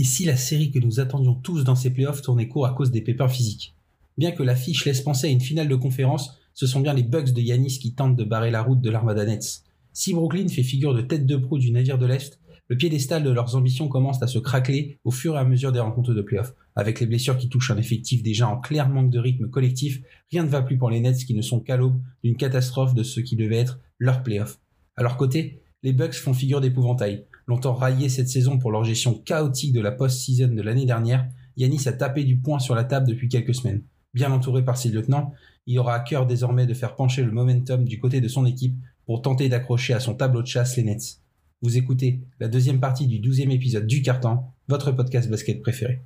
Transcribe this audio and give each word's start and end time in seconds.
Et 0.00 0.04
si 0.04 0.24
la 0.24 0.36
série 0.36 0.70
que 0.70 0.78
nous 0.78 1.00
attendions 1.00 1.34
tous 1.34 1.64
dans 1.64 1.74
ces 1.74 1.92
playoffs 1.92 2.22
tournait 2.22 2.46
court 2.46 2.66
à 2.66 2.72
cause 2.72 2.92
des 2.92 3.00
pépins 3.00 3.26
physiques? 3.26 3.74
Bien 4.16 4.30
que 4.30 4.44
l'affiche 4.44 4.84
laisse 4.84 5.00
penser 5.00 5.26
à 5.26 5.30
une 5.30 5.40
finale 5.40 5.66
de 5.66 5.74
conférence, 5.74 6.38
ce 6.54 6.68
sont 6.68 6.78
bien 6.78 6.94
les 6.94 7.02
Bucks 7.02 7.32
de 7.32 7.40
Yanis 7.40 7.80
qui 7.80 7.94
tentent 7.94 8.16
de 8.16 8.22
barrer 8.22 8.52
la 8.52 8.62
route 8.62 8.80
de 8.80 8.90
l'Armada 8.90 9.24
Nets. 9.24 9.64
Si 9.92 10.14
Brooklyn 10.14 10.46
fait 10.46 10.62
figure 10.62 10.94
de 10.94 11.00
tête 11.00 11.26
de 11.26 11.36
proue 11.36 11.58
du 11.58 11.72
navire 11.72 11.98
de 11.98 12.06
l'Est, 12.06 12.38
le 12.68 12.76
piédestal 12.76 13.24
de 13.24 13.30
leurs 13.30 13.56
ambitions 13.56 13.88
commence 13.88 14.22
à 14.22 14.28
se 14.28 14.38
craqueler 14.38 14.98
au 15.02 15.10
fur 15.10 15.34
et 15.34 15.38
à 15.38 15.44
mesure 15.44 15.72
des 15.72 15.80
rencontres 15.80 16.14
de 16.14 16.22
playoffs. 16.22 16.54
Avec 16.76 17.00
les 17.00 17.06
blessures 17.06 17.36
qui 17.36 17.48
touchent 17.48 17.72
un 17.72 17.78
effectif 17.78 18.22
déjà 18.22 18.46
en 18.46 18.60
clair 18.60 18.88
manque 18.88 19.10
de 19.10 19.18
rythme 19.18 19.48
collectif, 19.48 20.00
rien 20.30 20.44
ne 20.44 20.48
va 20.48 20.62
plus 20.62 20.78
pour 20.78 20.90
les 20.90 21.00
Nets 21.00 21.24
qui 21.24 21.34
ne 21.34 21.42
sont 21.42 21.58
qu'à 21.58 21.76
l'aube 21.76 22.00
d'une 22.22 22.36
catastrophe 22.36 22.94
de 22.94 23.02
ce 23.02 23.18
qui 23.18 23.34
devait 23.34 23.56
être 23.56 23.80
leur 23.98 24.22
playoff. 24.22 24.60
À 24.94 25.02
leur 25.02 25.16
côté, 25.16 25.60
les 25.82 25.92
Bucks 25.92 26.14
font 26.14 26.34
figure 26.34 26.60
d'épouvantail. 26.60 27.24
Longtemps 27.48 27.74
raillés 27.74 28.10
cette 28.10 28.28
saison 28.28 28.58
pour 28.58 28.70
leur 28.70 28.84
gestion 28.84 29.14
chaotique 29.14 29.72
de 29.72 29.80
la 29.80 29.90
post-season 29.90 30.48
de 30.48 30.60
l'année 30.60 30.84
dernière, 30.84 31.26
Yanis 31.56 31.88
a 31.88 31.92
tapé 31.92 32.24
du 32.24 32.36
poing 32.36 32.58
sur 32.58 32.74
la 32.74 32.84
table 32.84 33.08
depuis 33.08 33.30
quelques 33.30 33.54
semaines. 33.54 33.82
Bien 34.12 34.30
entouré 34.30 34.62
par 34.62 34.76
ses 34.76 34.90
lieutenants, 34.90 35.32
il 35.66 35.78
aura 35.78 35.94
à 35.94 36.00
cœur 36.00 36.26
désormais 36.26 36.66
de 36.66 36.74
faire 36.74 36.94
pencher 36.94 37.22
le 37.22 37.32
momentum 37.32 37.84
du 37.84 37.98
côté 37.98 38.20
de 38.20 38.28
son 38.28 38.44
équipe 38.44 38.76
pour 39.06 39.22
tenter 39.22 39.48
d'accrocher 39.48 39.94
à 39.94 40.00
son 40.00 40.14
tableau 40.14 40.42
de 40.42 40.46
chasse 40.46 40.76
les 40.76 40.82
Nets. 40.82 41.20
Vous 41.62 41.78
écoutez 41.78 42.20
la 42.38 42.48
deuxième 42.48 42.80
partie 42.80 43.06
du 43.06 43.18
douzième 43.18 43.50
épisode 43.50 43.86
du 43.86 44.02
Carton, 44.02 44.40
votre 44.68 44.92
podcast 44.92 45.30
basket 45.30 45.62
préféré. 45.62 46.02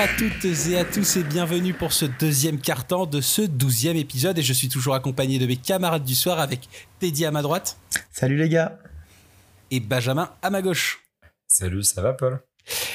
À 0.00 0.08
toutes 0.08 0.46
et 0.46 0.78
à 0.78 0.84
tous 0.86 1.18
et 1.18 1.22
bienvenue 1.22 1.74
pour 1.74 1.92
ce 1.92 2.06
deuxième 2.06 2.58
carton 2.58 3.04
de 3.04 3.20
ce 3.20 3.42
douzième 3.42 3.98
épisode 3.98 4.38
et 4.38 4.42
je 4.42 4.54
suis 4.54 4.70
toujours 4.70 4.94
accompagné 4.94 5.38
de 5.38 5.44
mes 5.44 5.56
camarades 5.56 6.04
du 6.04 6.14
soir 6.14 6.40
avec 6.40 6.70
Teddy 7.00 7.26
à 7.26 7.30
ma 7.30 7.42
droite. 7.42 7.76
Salut 8.10 8.38
les 8.38 8.48
gars. 8.48 8.78
Et 9.70 9.78
Benjamin 9.78 10.32
à 10.40 10.48
ma 10.48 10.62
gauche. 10.62 11.02
Salut, 11.46 11.82
ça 11.82 12.00
va 12.00 12.14
Paul? 12.14 12.40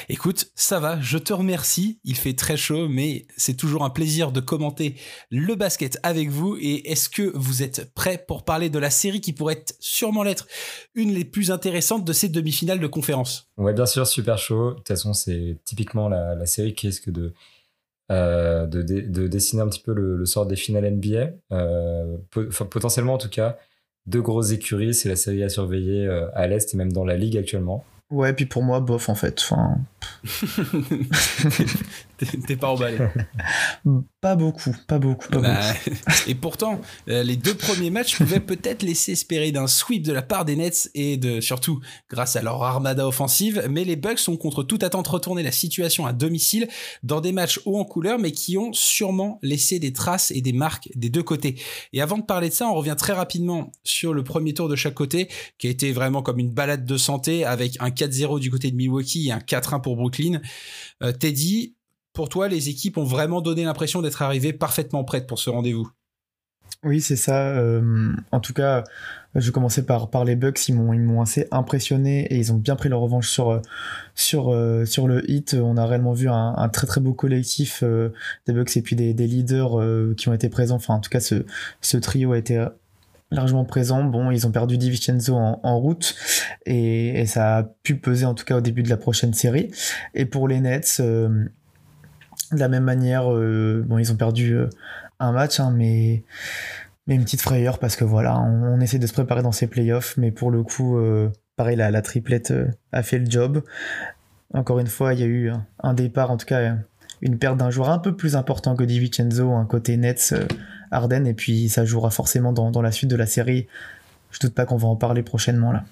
Écoute, 0.08 0.50
ça 0.54 0.80
va, 0.80 1.00
je 1.00 1.18
te 1.18 1.32
remercie. 1.32 1.98
Il 2.04 2.16
fait 2.16 2.34
très 2.34 2.56
chaud, 2.56 2.88
mais 2.88 3.26
c'est 3.36 3.56
toujours 3.56 3.84
un 3.84 3.90
plaisir 3.90 4.32
de 4.32 4.40
commenter 4.40 4.96
le 5.30 5.54
basket 5.54 5.98
avec 6.02 6.30
vous. 6.30 6.56
Et 6.60 6.90
est-ce 6.90 7.08
que 7.08 7.30
vous 7.34 7.62
êtes 7.62 7.92
prêts 7.94 8.24
pour 8.26 8.44
parler 8.44 8.70
de 8.70 8.78
la 8.78 8.90
série 8.90 9.20
qui 9.20 9.32
pourrait 9.32 9.64
sûrement 9.80 10.22
l'être 10.22 10.46
une 10.94 11.14
des 11.14 11.24
plus 11.24 11.50
intéressantes 11.50 12.04
de 12.04 12.12
ces 12.12 12.28
demi-finales 12.28 12.80
de 12.80 12.86
conférence? 12.86 13.50
Ouais, 13.56 13.72
bien 13.72 13.86
sûr, 13.86 14.06
super 14.06 14.38
chaud. 14.38 14.70
De 14.70 14.76
toute 14.76 14.88
façon, 14.88 15.12
c'est 15.12 15.58
typiquement 15.64 16.08
la, 16.08 16.46
série 16.46 16.74
qui 16.74 16.86
risque 16.86 17.10
de, 17.10 17.34
euh, 18.12 18.66
de, 18.66 19.26
dessiner 19.26 19.62
un 19.62 19.68
petit 19.68 19.82
peu 19.82 19.92
le, 19.92 20.24
sort 20.26 20.46
des 20.46 20.56
finales 20.56 20.90
NBA. 20.90 21.30
Euh, 21.52 22.16
potentiellement, 22.70 23.14
en 23.14 23.18
tout 23.18 23.28
cas, 23.28 23.58
deux 24.06 24.22
grosses 24.22 24.52
écuries. 24.52 24.94
C'est 24.94 25.08
la 25.08 25.16
série 25.16 25.42
à 25.42 25.48
surveiller 25.48 26.06
euh, 26.06 26.28
à 26.34 26.46
l'Est 26.46 26.72
et 26.72 26.76
même 26.76 26.92
dans 26.92 27.04
la 27.04 27.16
Ligue 27.16 27.36
actuellement. 27.36 27.84
Ouais, 28.10 28.32
puis 28.32 28.46
pour 28.46 28.62
moi, 28.62 28.80
bof, 28.80 29.08
en 29.08 29.14
fait. 29.14 29.40
Enfin... 29.40 29.78
T'es 32.46 32.56
pas 32.56 32.68
emballé 32.68 32.98
Pas 34.20 34.36
beaucoup, 34.36 34.74
pas 34.86 34.98
beaucoup, 34.98 35.28
pas 35.28 35.38
bah, 35.38 35.60
beaucoup. 35.84 35.96
Et 36.26 36.34
pourtant, 36.34 36.80
euh, 37.08 37.22
les 37.22 37.36
deux 37.36 37.54
premiers 37.54 37.90
matchs 37.90 38.16
pouvaient 38.16 38.40
peut-être 38.40 38.82
laisser 38.82 39.12
espérer 39.12 39.52
d'un 39.52 39.66
sweep 39.66 40.02
de 40.02 40.12
la 40.12 40.22
part 40.22 40.44
des 40.44 40.56
Nets 40.56 40.90
et 40.94 41.16
de 41.16 41.40
surtout 41.40 41.80
grâce 42.10 42.36
à 42.36 42.42
leur 42.42 42.62
armada 42.62 43.06
offensive, 43.06 43.66
mais 43.70 43.84
les 43.84 43.96
Bucks 43.96 44.28
ont 44.28 44.36
contre 44.36 44.62
toute 44.62 44.82
attente 44.82 45.06
retourné 45.06 45.42
la 45.42 45.52
situation 45.52 46.06
à 46.06 46.12
domicile 46.12 46.68
dans 47.02 47.20
des 47.20 47.32
matchs 47.32 47.60
haut 47.66 47.78
en 47.78 47.84
couleur, 47.84 48.18
mais 48.18 48.32
qui 48.32 48.56
ont 48.56 48.72
sûrement 48.72 49.38
laissé 49.42 49.78
des 49.78 49.92
traces 49.92 50.30
et 50.30 50.40
des 50.40 50.52
marques 50.52 50.88
des 50.94 51.10
deux 51.10 51.22
côtés. 51.22 51.56
Et 51.92 52.00
avant 52.00 52.18
de 52.18 52.24
parler 52.24 52.48
de 52.48 52.54
ça, 52.54 52.68
on 52.68 52.74
revient 52.74 52.96
très 52.96 53.12
rapidement 53.12 53.70
sur 53.84 54.14
le 54.14 54.24
premier 54.24 54.54
tour 54.54 54.68
de 54.68 54.76
chaque 54.76 54.94
côté, 54.94 55.28
qui 55.58 55.66
a 55.66 55.70
été 55.70 55.92
vraiment 55.92 56.22
comme 56.22 56.38
une 56.38 56.50
balade 56.50 56.84
de 56.84 56.96
santé 56.96 57.44
avec 57.44 57.76
un 57.80 57.90
4-0 57.90 58.40
du 58.40 58.50
côté 58.50 58.70
de 58.70 58.76
Milwaukee 58.76 59.28
et 59.28 59.32
un 59.32 59.38
4-1 59.38 59.82
pour 59.82 59.95
Brooklyn. 59.96 60.40
Euh, 61.02 61.12
Teddy, 61.12 61.74
pour 62.12 62.28
toi, 62.28 62.48
les 62.48 62.68
équipes 62.68 62.98
ont 62.98 63.04
vraiment 63.04 63.40
donné 63.40 63.64
l'impression 63.64 64.02
d'être 64.02 64.22
arrivées 64.22 64.52
parfaitement 64.52 65.04
prêtes 65.04 65.26
pour 65.26 65.38
ce 65.38 65.50
rendez-vous? 65.50 65.90
Oui, 66.84 67.00
c'est 67.00 67.16
ça. 67.16 67.48
Euh, 67.48 68.12
en 68.30 68.40
tout 68.40 68.52
cas, 68.52 68.84
je 69.34 69.50
commencer 69.50 69.84
par, 69.84 70.08
par 70.08 70.24
les 70.24 70.36
Bucks. 70.36 70.68
Ils 70.68 70.74
m'ont, 70.74 71.20
assez 71.20 71.48
impressionné 71.50 72.26
et 72.26 72.36
ils 72.36 72.52
ont 72.52 72.56
bien 72.56 72.76
pris 72.76 72.88
leur 72.88 73.00
revanche 73.00 73.28
sur, 73.28 73.50
euh, 73.50 74.84
le 75.06 75.30
hit. 75.30 75.54
On 75.54 75.76
a 75.76 75.86
réellement 75.86 76.12
vu 76.12 76.28
un, 76.28 76.68
très 76.68 76.86
très 76.86 77.00
beau 77.00 77.12
collectif 77.12 77.82
des 77.82 78.52
Bucks 78.52 78.76
et 78.76 78.82
puis 78.82 78.94
des, 78.94 79.12
leaders 79.14 80.14
qui 80.16 80.28
ont 80.28 80.34
été 80.34 80.48
présents. 80.48 80.78
En 80.88 81.00
tout 81.00 81.10
cas, 81.10 81.20
ce 81.20 81.96
trio 81.96 82.32
a 82.32 82.38
été 82.38 82.66
largement 83.30 83.64
présent. 83.64 84.04
Bon, 84.04 84.30
ils 84.30 84.46
ont 84.46 84.52
perdu 84.52 84.78
DiVincenzo 84.78 85.34
en, 85.34 85.60
en 85.62 85.78
route 85.78 86.14
et, 86.64 87.24
ça 87.26 87.58
a 87.58 87.62
pu 87.64 87.96
peser 87.96 88.26
en 88.26 88.34
tout 88.34 88.44
cas 88.44 88.56
au 88.56 88.60
début 88.60 88.82
de 88.82 88.88
la 88.88 88.96
prochaine 88.96 89.34
série. 89.34 89.70
Et 90.14 90.26
pour 90.26 90.48
les 90.48 90.60
Nets, 90.60 91.00
de 92.52 92.58
la 92.58 92.68
même 92.68 92.84
manière, 92.84 93.32
euh, 93.32 93.84
ils 93.98 94.12
ont 94.12 94.16
perdu 94.16 94.54
euh, 94.54 94.68
un 95.18 95.32
match, 95.32 95.60
hein, 95.60 95.72
mais, 95.74 96.22
une 97.08 97.22
petite 97.22 97.40
frayeur 97.40 97.78
parce 97.78 97.94
que 97.94 98.04
voilà, 98.04 98.38
on, 98.40 98.80
essaie 98.80 98.98
de 98.98 99.06
se 99.06 99.12
préparer 99.12 99.42
dans 99.42 99.52
ces 99.52 99.68
playoffs, 99.68 100.16
mais 100.16 100.32
pour 100.32 100.50
le 100.50 100.64
coup, 100.64 100.98
euh, 100.98 101.30
pareil, 101.54 101.76
la, 101.76 102.02
triplette 102.02 102.52
a 102.90 103.02
fait 103.04 103.18
le 103.18 103.30
job. 103.30 103.62
Encore 104.52 104.80
une 104.80 104.88
fois, 104.88 105.14
il 105.14 105.20
y 105.20 105.22
a 105.22 105.26
eu 105.26 105.52
un 105.82 105.94
départ, 105.94 106.32
en 106.32 106.36
tout 106.36 106.46
cas, 106.46 106.76
une 107.22 107.38
perte 107.38 107.58
d'un 107.58 107.70
joueur 107.70 107.90
un 107.90 108.00
peu 108.00 108.16
plus 108.16 108.34
important 108.34 108.74
que 108.74 108.82
DiVincenzo, 108.82 109.52
un 109.52 109.66
côté 109.66 109.96
Nets, 109.96 110.34
Arden, 110.90 111.26
et 111.26 111.34
puis 111.34 111.68
ça 111.68 111.84
jouera 111.84 112.10
forcément 112.10 112.52
dans, 112.52 112.70
dans 112.70 112.82
la 112.82 112.92
suite 112.92 113.10
de 113.10 113.16
la 113.16 113.26
série. 113.26 113.66
Je 114.30 114.40
doute 114.40 114.54
pas 114.54 114.66
qu'on 114.66 114.76
va 114.76 114.88
en 114.88 114.96
parler 114.96 115.22
prochainement 115.22 115.72
là. 115.72 115.84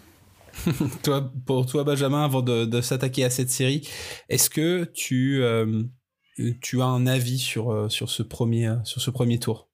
toi, 1.02 1.32
pour 1.46 1.66
toi, 1.66 1.82
Benjamin, 1.82 2.24
avant 2.24 2.40
de, 2.40 2.64
de 2.64 2.80
s'attaquer 2.80 3.24
à 3.24 3.30
cette 3.30 3.50
série, 3.50 3.88
est-ce 4.28 4.48
que 4.48 4.84
tu 4.84 5.42
tu 6.60 6.82
as 6.82 6.86
un 6.86 7.06
avis 7.06 7.38
sur, 7.38 7.72
euh, 7.72 7.88
sur, 7.88 8.10
ce, 8.10 8.22
premier, 8.22 8.68
euh, 8.68 8.76
sur 8.84 9.00
ce 9.00 9.10
premier 9.10 9.38
tour? 9.38 9.68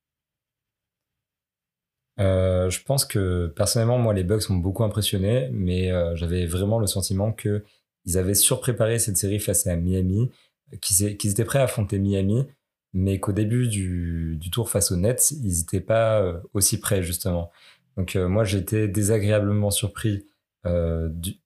Euh, 2.18 2.68
je 2.68 2.82
pense 2.82 3.04
que 3.04 3.46
personnellement, 3.56 3.98
moi, 3.98 4.12
les 4.12 4.24
Bucks 4.24 4.48
m'ont 4.50 4.58
beaucoup 4.58 4.84
impressionné, 4.84 5.48
mais 5.52 5.90
j'avais 6.16 6.44
vraiment 6.46 6.78
le 6.78 6.86
sentiment 6.86 7.32
que 7.32 7.64
ils 8.04 8.18
avaient 8.18 8.34
surpréparé 8.34 8.98
cette 8.98 9.16
série 9.16 9.38
face 9.38 9.66
à 9.66 9.76
Miami, 9.76 10.30
qu'ils 10.82 11.30
étaient 11.30 11.44
prêts 11.44 11.60
à 11.60 11.64
affronter 11.64 11.98
Miami, 11.98 12.46
mais 12.92 13.20
qu'au 13.20 13.32
début 13.32 13.68
du, 13.68 14.36
du, 14.36 14.50
tour 14.50 14.68
face 14.70 14.90
aux 14.90 14.96
Nets, 14.96 15.30
ils 15.30 15.58
n'étaient 15.58 15.80
pas 15.80 16.40
aussi 16.54 16.80
prêts 16.80 17.02
justement. 17.02 17.50
Donc 17.96 18.16
moi, 18.16 18.44
j'étais 18.44 18.88
désagréablement 18.88 19.70
surpris 19.70 20.26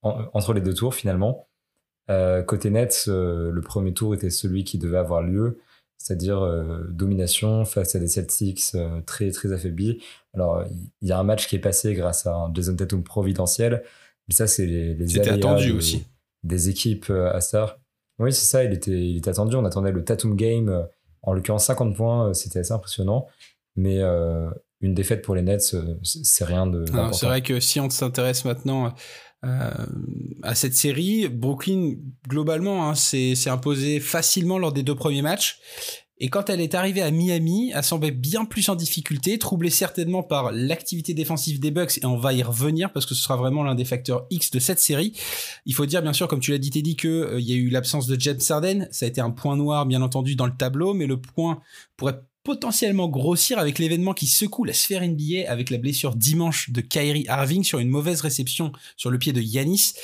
entre 0.03 0.53
les 0.55 0.61
deux 0.61 0.75
tours 0.75 0.95
finalement. 0.95 1.47
Euh, 2.11 2.43
côté 2.43 2.71
Nets, 2.71 3.07
euh, 3.09 3.51
le 3.51 3.61
premier 3.63 3.95
tour 3.95 4.15
était 4.15 4.31
celui 4.31 4.65
qui 4.65 4.79
devait 4.79 4.99
avoir 4.99 5.23
lieu, 5.23 5.59
c'est-à-dire 5.97 6.43
euh, 6.43 6.85
domination 6.91 7.65
face 7.65 7.95
à 7.95 7.99
des 7.99 8.09
Celtics 8.09 8.77
très 9.07 9.31
très 9.31 9.53
affaiblis. 9.53 10.03
Alors 10.35 10.65
il 11.01 11.09
y, 11.09 11.13
a 11.13 11.19
un 11.19 11.23
match 11.23 11.49
qui 11.49 11.57
est 11.57 11.61
passé 11.61 11.95
grâce 11.95 12.27
à 12.27 12.35
un 12.35 12.55
Jason 12.55 12.77
Tatum 12.77 13.03
providentiel, 13.03 13.85
mais 14.29 14.35
ça 14.35 14.47
c'est 14.47 14.67
les, 14.67 14.95
les 14.95 15.29
attendu 15.29 15.73
aussi. 15.73 16.05
des 16.43 16.69
équipes 16.69 17.11
à 17.11 17.41
star. 17.41 17.79
Oui 18.19 18.33
c'est 18.33 18.45
ça, 18.45 18.65
il 18.65 18.73
était, 18.73 18.91
il 18.91 19.17
était 19.17 19.31
attendu. 19.31 19.57
On 19.57 19.65
attendait 19.65 19.93
le 19.93 20.05
Tatum 20.05 20.37
game, 20.37 20.87
en 21.27 21.33
l'occurrence 21.33 21.67
50 21.67 21.97
points, 21.97 22.35
c'était 22.35 22.61
assez 22.61 22.73
impressionnant, 22.73 23.27
mais 23.77 24.01
une 24.81 24.95
défaite 24.95 25.23
pour 25.23 25.35
les 25.35 25.43
Nets, 25.43 25.75
c'est 26.03 26.45
rien 26.45 26.67
de. 26.67 26.85
C'est 27.13 27.27
vrai 27.27 27.43
que 27.43 27.61
si 27.61 27.81
on 27.81 27.91
s'intéresse 27.91 28.45
maintenant 28.45 28.95
euh, 29.45 29.71
à 30.43 30.55
cette 30.55 30.75
série. 30.75 31.29
Brooklyn, 31.29 31.95
globalement, 32.29 32.89
hein, 32.89 32.95
s'est 32.95 33.35
imposé 33.49 34.01
facilement 34.01 34.59
lors 34.59 34.73
des 34.73 34.83
deux 34.83 34.95
premiers 34.95 35.23
matchs. 35.23 35.59
Et 36.19 36.29
quand 36.29 36.49
elle 36.49 36.61
est 36.61 36.77
arrivée 36.77 37.03
à 37.03 37.11
Miami, 37.11 37.73
elle 37.75 37.83
semblait 37.83 38.13
bien 38.13 38.45
plus 38.45 38.69
en 38.69 38.77
difficulté, 38.77 39.37
troublée 39.39 39.71
certainement 39.71 40.23
par 40.23 40.53
l'activité 40.53 41.13
défensive 41.13 41.59
des 41.59 41.73
Bucks, 41.73 41.99
et 41.99 42.07
on 42.07 42.17
va 42.17 42.33
y 42.33 42.43
revenir 42.43 42.93
parce 42.93 43.05
que 43.05 43.15
ce 43.15 43.23
sera 43.23 43.37
vraiment 43.37 43.65
l'un 43.65 43.75
des 43.75 43.85
facteurs 43.85 44.27
X 44.31 44.53
de 44.53 44.61
cette 44.61 44.79
série. 44.79 45.13
Il 45.67 45.75
faut 45.75 45.87
dire 45.87 46.03
bien 46.03 46.13
sûr, 46.13 46.29
comme 46.29 46.39
tu 46.39 46.53
l'as 46.53 46.59
dit 46.59 46.71
Teddy, 46.71 46.97
qu'il 46.97 47.11
euh, 47.11 47.41
y 47.41 47.53
a 47.53 47.57
eu 47.57 47.69
l'absence 47.69 48.07
de 48.07 48.21
James 48.21 48.41
Harden, 48.49 48.87
ça 48.93 49.07
a 49.07 49.09
été 49.09 49.21
un 49.21 49.31
point 49.31 49.57
noir 49.57 49.87
bien 49.87 50.03
entendu 50.03 50.37
dans 50.37 50.47
le 50.47 50.57
tableau, 50.57 50.95
mais 50.95 51.07
le 51.07 51.21
point 51.21 51.61
pourrait 51.97 52.21
potentiellement 52.45 53.09
grossir 53.09 53.59
avec 53.59 53.79
l'événement 53.79 54.13
qui 54.13 54.27
secoue 54.27 54.65
la 54.65 54.75
sphère 54.75 55.03
NBA 55.03 55.49
avec 55.51 55.71
la 55.71 55.79
blessure 55.79 56.15
dimanche 56.15 56.71
de 56.71 56.81
Kyrie 56.81 57.27
Irving 57.29 57.65
sur 57.65 57.79
une 57.81 57.89
mauvaise 57.89 58.21
réception 58.21 58.71
sur 58.97 59.11
le 59.11 59.19
pied 59.19 59.33
de 59.33 59.41
Yanis. 59.41 59.95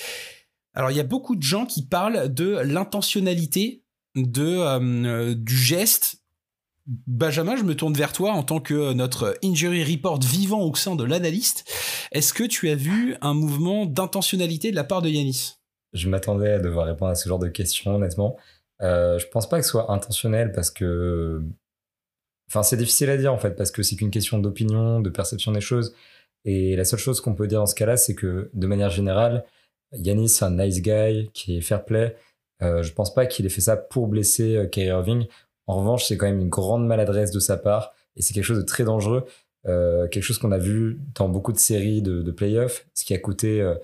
Alors 0.74 0.90
il 0.90 0.96
y 0.96 1.00
a 1.00 1.04
beaucoup 1.04 1.36
de 1.36 1.42
gens 1.42 1.66
qui 1.66 1.82
parlent 1.82 2.32
de 2.32 2.58
l'intentionnalité 2.64 3.79
de 4.14 4.58
euh, 4.58 5.34
du 5.34 5.56
geste 5.56 6.20
Benjamin, 7.06 7.56
je 7.56 7.62
me 7.62 7.76
tourne 7.76 7.94
vers 7.94 8.12
toi 8.12 8.32
en 8.32 8.42
tant 8.42 8.58
que 8.58 8.92
notre 8.94 9.36
injury 9.44 9.84
report 9.84 10.20
vivant 10.20 10.62
au 10.62 10.74
sein 10.74 10.96
de 10.96 11.04
l'analyste. 11.04 11.64
Est-ce 12.10 12.32
que 12.32 12.42
tu 12.42 12.68
as 12.68 12.74
vu 12.74 13.16
un 13.20 13.34
mouvement 13.34 13.86
d'intentionnalité 13.86 14.70
de 14.72 14.76
la 14.76 14.82
part 14.82 15.00
de 15.02 15.08
Yanis? 15.08 15.54
Je 15.92 16.08
m'attendais 16.08 16.52
à 16.52 16.58
devoir 16.58 16.86
répondre 16.86 17.12
à 17.12 17.14
ce 17.14 17.28
genre 17.28 17.38
de 17.38 17.48
questions, 17.48 17.96
honnêtement. 17.96 18.36
Euh, 18.82 19.18
je 19.18 19.26
pense 19.28 19.48
pas 19.48 19.58
que 19.58 19.64
ce 19.64 19.70
soit 19.70 19.90
intentionnel 19.92 20.52
parce 20.52 20.70
que. 20.70 21.42
Enfin, 22.48 22.64
c'est 22.64 22.76
difficile 22.76 23.10
à 23.10 23.16
dire 23.16 23.32
en 23.32 23.38
fait, 23.38 23.52
parce 23.52 23.70
que 23.70 23.84
c'est 23.84 23.94
qu'une 23.94 24.10
question 24.10 24.38
d'opinion, 24.38 25.00
de 25.00 25.10
perception 25.10 25.52
des 25.52 25.60
choses. 25.60 25.94
Et 26.44 26.74
la 26.74 26.84
seule 26.84 26.98
chose 26.98 27.20
qu'on 27.20 27.34
peut 27.34 27.46
dire 27.46 27.60
dans 27.60 27.66
ce 27.66 27.76
cas-là, 27.76 27.96
c'est 27.96 28.14
que 28.14 28.50
de 28.52 28.66
manière 28.66 28.90
générale, 28.90 29.44
Yanis, 29.92 30.30
c'est 30.30 30.44
un 30.44 30.56
nice 30.56 30.80
guy 30.80 31.30
qui 31.34 31.58
est 31.58 31.60
fair 31.60 31.84
play. 31.84 32.16
Euh, 32.62 32.82
je 32.82 32.92
pense 32.92 33.14
pas 33.14 33.26
qu'il 33.26 33.46
ait 33.46 33.50
fait 33.50 33.60
ça 33.60 33.76
pour 33.76 34.08
blesser 34.08 34.56
euh, 34.56 34.66
Kyrie 34.66 34.88
Irving. 34.88 35.26
En 35.66 35.76
revanche, 35.76 36.06
c'est 36.06 36.16
quand 36.16 36.26
même 36.26 36.40
une 36.40 36.48
grande 36.48 36.86
maladresse 36.86 37.30
de 37.30 37.40
sa 37.40 37.56
part 37.56 37.94
et 38.16 38.22
c'est 38.22 38.34
quelque 38.34 38.44
chose 38.44 38.58
de 38.58 38.64
très 38.64 38.84
dangereux. 38.84 39.24
Euh, 39.66 40.08
quelque 40.08 40.22
chose 40.22 40.38
qu'on 40.38 40.52
a 40.52 40.58
vu 40.58 41.00
dans 41.14 41.28
beaucoup 41.28 41.52
de 41.52 41.58
séries 41.58 42.00
de, 42.00 42.22
de 42.22 42.30
playoffs, 42.30 42.86
ce 42.94 43.04
qui 43.04 43.12
a 43.12 43.18
coûté 43.18 43.60
euh, 43.60 43.74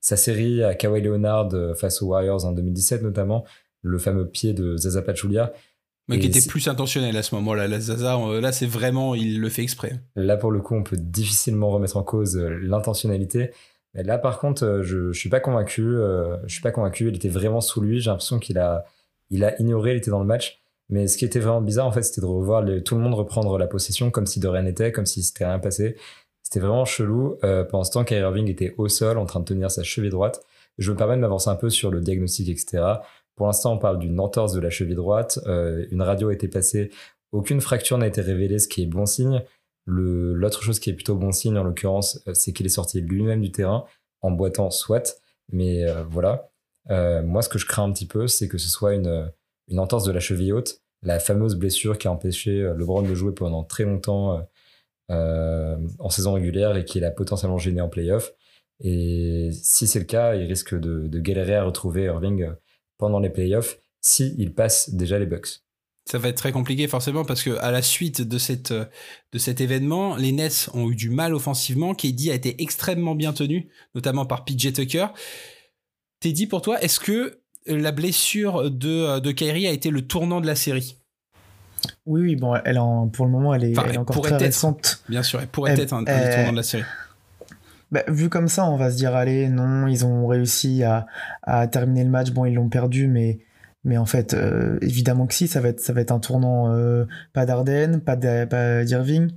sa 0.00 0.16
série 0.16 0.62
à 0.62 0.74
Kawhi 0.74 1.02
Leonard 1.02 1.48
euh, 1.54 1.74
face 1.74 2.02
aux 2.02 2.06
Warriors 2.06 2.44
en 2.44 2.52
2017 2.52 3.02
notamment, 3.02 3.44
le 3.82 3.98
fameux 3.98 4.28
pied 4.28 4.52
de 4.52 4.76
Zaza 4.76 5.02
Pachulia. 5.02 5.52
Mais 6.06 6.18
qui 6.18 6.26
était 6.26 6.46
plus 6.46 6.68
intentionnel 6.68 7.16
à 7.16 7.22
ce 7.22 7.34
moment-là. 7.36 7.66
La 7.66 7.80
Zaza, 7.80 8.18
là, 8.38 8.52
c'est 8.52 8.66
vraiment, 8.66 9.14
il 9.14 9.40
le 9.40 9.48
fait 9.48 9.62
exprès. 9.62 10.02
Là, 10.16 10.36
pour 10.36 10.50
le 10.50 10.60
coup, 10.60 10.74
on 10.74 10.82
peut 10.82 10.98
difficilement 10.98 11.70
remettre 11.70 11.96
en 11.96 12.02
cause 12.02 12.36
l'intentionnalité. 12.36 13.52
Mais 13.94 14.02
là, 14.02 14.18
par 14.18 14.38
contre, 14.38 14.64
euh, 14.64 14.82
je, 14.82 15.12
je 15.12 15.18
suis 15.18 15.28
pas 15.28 15.40
convaincu. 15.40 15.82
euh, 15.82 16.36
je 16.46 16.52
suis 16.54 16.62
pas 16.62 16.72
convaincu. 16.72 17.08
Il 17.08 17.16
était 17.16 17.28
vraiment 17.28 17.60
sous 17.60 17.80
lui. 17.80 18.00
J'ai 18.00 18.10
l'impression 18.10 18.38
qu'il 18.38 18.58
a, 18.58 18.84
il 19.30 19.44
a 19.44 19.60
ignoré. 19.60 19.92
Il 19.92 19.96
était 19.98 20.10
dans 20.10 20.20
le 20.20 20.26
match. 20.26 20.60
Mais 20.90 21.06
ce 21.08 21.16
qui 21.16 21.24
était 21.24 21.40
vraiment 21.40 21.62
bizarre, 21.62 21.86
en 21.86 21.92
fait, 21.92 22.02
c'était 22.02 22.20
de 22.20 22.26
revoir 22.26 22.62
tout 22.84 22.94
le 22.94 23.00
monde 23.00 23.14
reprendre 23.14 23.56
la 23.58 23.66
possession 23.66 24.10
comme 24.10 24.26
si 24.26 24.38
de 24.40 24.48
rien 24.48 24.62
n'était, 24.62 24.92
comme 24.92 25.06
si 25.06 25.22
c'était 25.22 25.46
rien 25.46 25.58
passé. 25.58 25.96
C'était 26.42 26.60
vraiment 26.60 26.84
chelou. 26.84 27.38
Euh, 27.42 27.64
pendant 27.64 27.84
ce 27.84 27.92
temps, 27.92 28.04
Kyrie 28.04 28.20
Irving 28.20 28.48
était 28.48 28.74
au 28.76 28.88
sol, 28.88 29.16
en 29.16 29.24
train 29.24 29.40
de 29.40 29.46
tenir 29.46 29.70
sa 29.70 29.82
cheville 29.82 30.10
droite. 30.10 30.42
Je 30.76 30.92
me 30.92 30.96
permets 30.96 31.16
de 31.16 31.20
m'avancer 31.20 31.48
un 31.48 31.56
peu 31.56 31.70
sur 31.70 31.90
le 31.90 32.00
diagnostic, 32.00 32.48
etc. 32.48 32.84
Pour 33.34 33.46
l'instant, 33.46 33.72
on 33.72 33.78
parle 33.78 33.98
d'une 33.98 34.20
entorse 34.20 34.52
de 34.52 34.60
la 34.60 34.70
cheville 34.70 34.94
droite. 34.94 35.38
Euh, 35.46 35.86
une 35.90 36.02
radio 36.02 36.28
a 36.28 36.34
été 36.34 36.48
passée. 36.48 36.90
Aucune 37.32 37.60
fracture 37.60 37.96
n'a 37.98 38.06
été 38.06 38.20
révélée, 38.20 38.58
ce 38.58 38.68
qui 38.68 38.82
est 38.82 38.86
bon 38.86 39.06
signe. 39.06 39.42
L'autre 39.86 40.62
chose 40.62 40.78
qui 40.78 40.90
est 40.90 40.94
plutôt 40.94 41.16
bon 41.16 41.32
signe, 41.32 41.58
en 41.58 41.64
l'occurrence, 41.64 42.20
euh, 42.26 42.34
c'est 42.34 42.52
qu'il 42.52 42.66
est 42.66 42.70
sorti 42.70 43.00
lui-même 43.00 43.42
du 43.42 43.52
terrain 43.52 43.84
en 44.22 44.30
boitant, 44.30 44.70
soit. 44.70 45.20
Mais 45.52 45.84
euh, 45.84 46.04
voilà. 46.04 46.50
Euh, 46.90 47.22
moi, 47.22 47.42
ce 47.42 47.48
que 47.48 47.58
je 47.58 47.66
crains 47.66 47.84
un 47.84 47.92
petit 47.92 48.06
peu, 48.06 48.26
c'est 48.26 48.48
que 48.48 48.58
ce 48.58 48.68
soit 48.68 48.94
une, 48.94 49.30
une 49.68 49.78
entorse 49.78 50.04
de 50.04 50.12
la 50.12 50.20
cheville 50.20 50.52
haute, 50.52 50.80
la 51.02 51.18
fameuse 51.18 51.54
blessure 51.56 51.98
qui 51.98 52.08
a 52.08 52.12
empêché 52.12 52.62
LeBron 52.76 53.02
de 53.02 53.14
jouer 53.14 53.32
pendant 53.32 53.62
très 53.62 53.84
longtemps 53.84 54.46
en 55.10 56.10
saison 56.10 56.32
régulière 56.32 56.76
et 56.76 56.84
qui 56.86 56.98
l'a 56.98 57.10
potentiellement 57.10 57.58
gêné 57.58 57.82
en 57.82 57.90
playoff. 57.90 58.32
Et 58.80 59.50
si 59.52 59.86
c'est 59.86 59.98
le 59.98 60.06
cas, 60.06 60.34
il 60.34 60.46
risque 60.46 60.74
de, 60.78 61.18
galérer 61.18 61.56
à 61.56 61.64
retrouver 61.64 62.04
Irving 62.04 62.50
pendant 62.96 63.20
les 63.20 63.30
playoffs 63.30 63.78
si 64.00 64.34
il 64.38 64.54
passe 64.54 64.94
déjà 64.94 65.18
les 65.18 65.26
Bucks. 65.26 65.63
Ça 66.06 66.18
va 66.18 66.28
être 66.28 66.36
très 66.36 66.52
compliqué 66.52 66.86
forcément 66.86 67.24
parce 67.24 67.42
que 67.42 67.56
à 67.60 67.70
la 67.70 67.80
suite 67.80 68.20
de 68.20 68.36
cette 68.38 68.72
euh, 68.72 68.84
de 69.32 69.38
cet 69.38 69.60
événement, 69.62 70.16
les 70.16 70.32
Nets 70.32 70.68
ont 70.74 70.90
eu 70.90 70.94
du 70.96 71.08
mal 71.08 71.32
offensivement. 71.34 71.94
KD 71.94 72.30
a 72.30 72.34
été 72.34 72.62
extrêmement 72.62 73.14
bien 73.14 73.32
tenu, 73.32 73.68
notamment 73.94 74.26
par 74.26 74.44
PJ 74.44 74.72
Tucker. 74.74 75.06
Teddy, 76.20 76.46
pour 76.46 76.60
toi, 76.62 76.80
est-ce 76.82 77.00
que 77.00 77.40
la 77.66 77.90
blessure 77.92 78.70
de 78.70 78.90
euh, 78.90 79.20
de 79.20 79.30
Kyrie 79.32 79.66
a 79.66 79.72
été 79.72 79.88
le 79.90 80.06
tournant 80.06 80.40
de 80.42 80.46
la 80.46 80.54
série? 80.56 80.98
Oui, 82.06 82.20
oui, 82.22 82.36
bon, 82.36 82.54
elle 82.64 82.78
en, 82.78 83.08
pour 83.08 83.24
le 83.26 83.30
moment, 83.32 83.54
elle 83.54 83.64
est, 83.64 83.78
Enfin, 83.78 83.88
elle 83.90 83.98
encore 83.98 84.20
très 84.22 84.34
être. 84.34 84.40
récente. 84.42 85.02
Bien 85.08 85.22
sûr, 85.22 85.40
elle 85.40 85.48
pourrait 85.48 85.78
Euh, 85.78 85.82
être 85.82 85.92
un, 85.94 85.98
un 85.98 86.02
des 86.02 86.10
euh, 86.12 86.34
tournants 86.34 86.52
de 86.52 86.56
la 86.56 86.62
série. 86.62 86.84
Bah, 87.92 88.02
vu 88.08 88.28
comme 88.28 88.48
ça, 88.48 88.64
on 88.66 88.76
va 88.76 88.90
se 88.90 88.96
dire, 88.96 89.14
allez, 89.14 89.48
non, 89.48 89.86
ils 89.86 90.04
ont 90.04 90.26
réussi 90.26 90.82
à, 90.82 91.06
à 91.42 91.66
terminer 91.66 92.04
le 92.04 92.10
match. 92.10 92.30
Bon, 92.30 92.44
ils 92.44 92.54
l'ont 92.54 92.68
perdu, 92.68 93.06
mais, 93.06 93.38
mais 93.84 93.98
en 93.98 94.06
fait, 94.06 94.34
euh, 94.34 94.78
évidemment 94.80 95.26
que 95.26 95.34
si, 95.34 95.46
ça 95.48 95.60
va 95.60 95.68
être, 95.68 95.80
ça 95.80 95.92
va 95.92 96.00
être 96.00 96.10
un 96.12 96.18
tournant, 96.18 96.72
euh, 96.72 97.04
pas 97.32 97.44
d'Arden, 97.46 98.00
pas 98.00 98.16
d'I- 98.16 98.46
pas 98.48 98.84
d'Irving, 98.84 99.30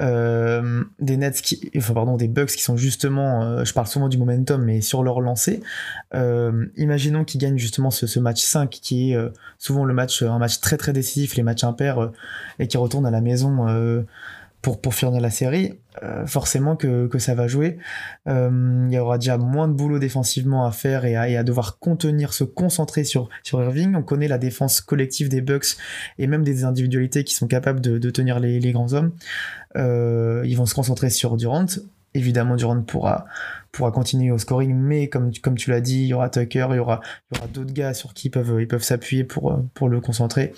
euh, 0.00 0.84
des 1.00 1.16
Nets 1.16 1.40
qui, 1.42 1.70
enfin, 1.76 1.94
pardon, 1.94 2.16
des 2.16 2.28
Bucks 2.28 2.50
qui 2.50 2.62
sont 2.62 2.76
justement, 2.76 3.42
euh, 3.42 3.64
je 3.64 3.72
parle 3.72 3.86
souvent 3.86 4.08
du 4.08 4.18
momentum, 4.18 4.62
mais 4.62 4.80
sur 4.80 5.02
leur 5.02 5.20
lancée. 5.20 5.60
Euh, 6.14 6.66
imaginons 6.76 7.24
qu'ils 7.24 7.40
gagnent 7.40 7.58
justement 7.58 7.90
ce, 7.90 8.06
ce 8.06 8.20
match 8.20 8.42
5 8.42 8.70
qui 8.70 9.10
est 9.10 9.16
euh, 9.16 9.30
souvent 9.58 9.84
le 9.84 9.94
match, 9.94 10.22
un 10.22 10.38
match 10.38 10.60
très 10.60 10.76
très 10.76 10.92
décisif, 10.92 11.34
les 11.36 11.42
matchs 11.42 11.64
impairs, 11.64 12.10
et 12.58 12.68
qui 12.68 12.76
retournent 12.76 13.06
à 13.06 13.10
la 13.10 13.20
maison 13.20 13.66
pour, 14.62 14.80
pour 14.80 14.94
finir 14.94 15.20
la 15.20 15.30
série. 15.30 15.78
Euh, 16.04 16.26
forcément 16.26 16.76
que, 16.76 17.08
que 17.08 17.18
ça 17.18 17.34
va 17.34 17.48
jouer. 17.48 17.78
Euh, 18.28 18.86
il 18.88 18.94
y 18.94 18.98
aura 18.98 19.18
déjà 19.18 19.36
moins 19.36 19.66
de 19.66 19.72
boulot 19.72 19.98
défensivement 19.98 20.64
à 20.64 20.70
faire 20.70 21.04
et 21.04 21.16
à, 21.16 21.22
à 21.40 21.42
devoir 21.42 21.78
contenir, 21.80 22.34
se 22.34 22.44
concentrer 22.44 23.02
sur, 23.02 23.28
sur 23.42 23.60
Irving. 23.60 23.96
On 23.96 24.02
connaît 24.02 24.28
la 24.28 24.38
défense 24.38 24.80
collective 24.80 25.28
des 25.28 25.40
Bucks 25.40 25.76
et 26.18 26.28
même 26.28 26.44
des 26.44 26.62
individualités 26.62 27.24
qui 27.24 27.34
sont 27.34 27.48
capables 27.48 27.80
de, 27.80 27.98
de 27.98 28.10
tenir 28.10 28.38
les, 28.38 28.60
les 28.60 28.70
grands 28.70 28.92
hommes. 28.92 29.12
Euh, 29.76 30.42
ils 30.46 30.56
vont 30.56 30.66
se 30.66 30.74
concentrer 30.74 31.10
sur 31.10 31.36
Durant. 31.36 31.66
Évidemment, 32.14 32.54
Durant 32.54 32.80
pourra, 32.82 33.24
pourra 33.72 33.90
continuer 33.90 34.30
au 34.30 34.38
scoring, 34.38 34.74
mais 34.74 35.08
comme, 35.08 35.32
comme 35.42 35.56
tu 35.56 35.70
l'as 35.70 35.80
dit, 35.80 36.02
il 36.02 36.06
y 36.06 36.14
aura 36.14 36.30
Tucker, 36.30 36.68
il 36.70 36.76
y 36.76 36.78
aura, 36.78 37.00
il 37.32 37.36
y 37.36 37.40
aura 37.40 37.48
d'autres 37.48 37.72
gars 37.72 37.92
sur 37.92 38.14
qui 38.14 38.28
ils 38.28 38.30
peuvent, 38.30 38.60
ils 38.60 38.68
peuvent 38.68 38.84
s'appuyer 38.84 39.24
pour, 39.24 39.64
pour 39.74 39.88
le 39.88 40.00
concentrer. 40.00 40.52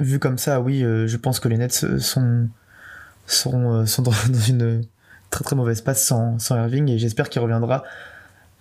Vu 0.00 0.18
comme 0.18 0.38
ça, 0.38 0.60
oui, 0.60 0.80
je 0.80 1.16
pense 1.16 1.40
que 1.40 1.48
les 1.48 1.56
Nets 1.56 1.98
sont, 1.98 2.48
sont, 3.26 3.72
euh, 3.72 3.86
sont 3.86 4.02
dans, 4.02 4.12
une 4.48 4.84
très 5.30 5.44
très 5.44 5.56
mauvaise 5.56 5.80
passe 5.80 6.04
sans, 6.04 6.38
sans 6.38 6.56
Irving 6.56 6.88
et 6.88 6.98
j'espère 6.98 7.28
qu'il 7.28 7.42
reviendra 7.42 7.82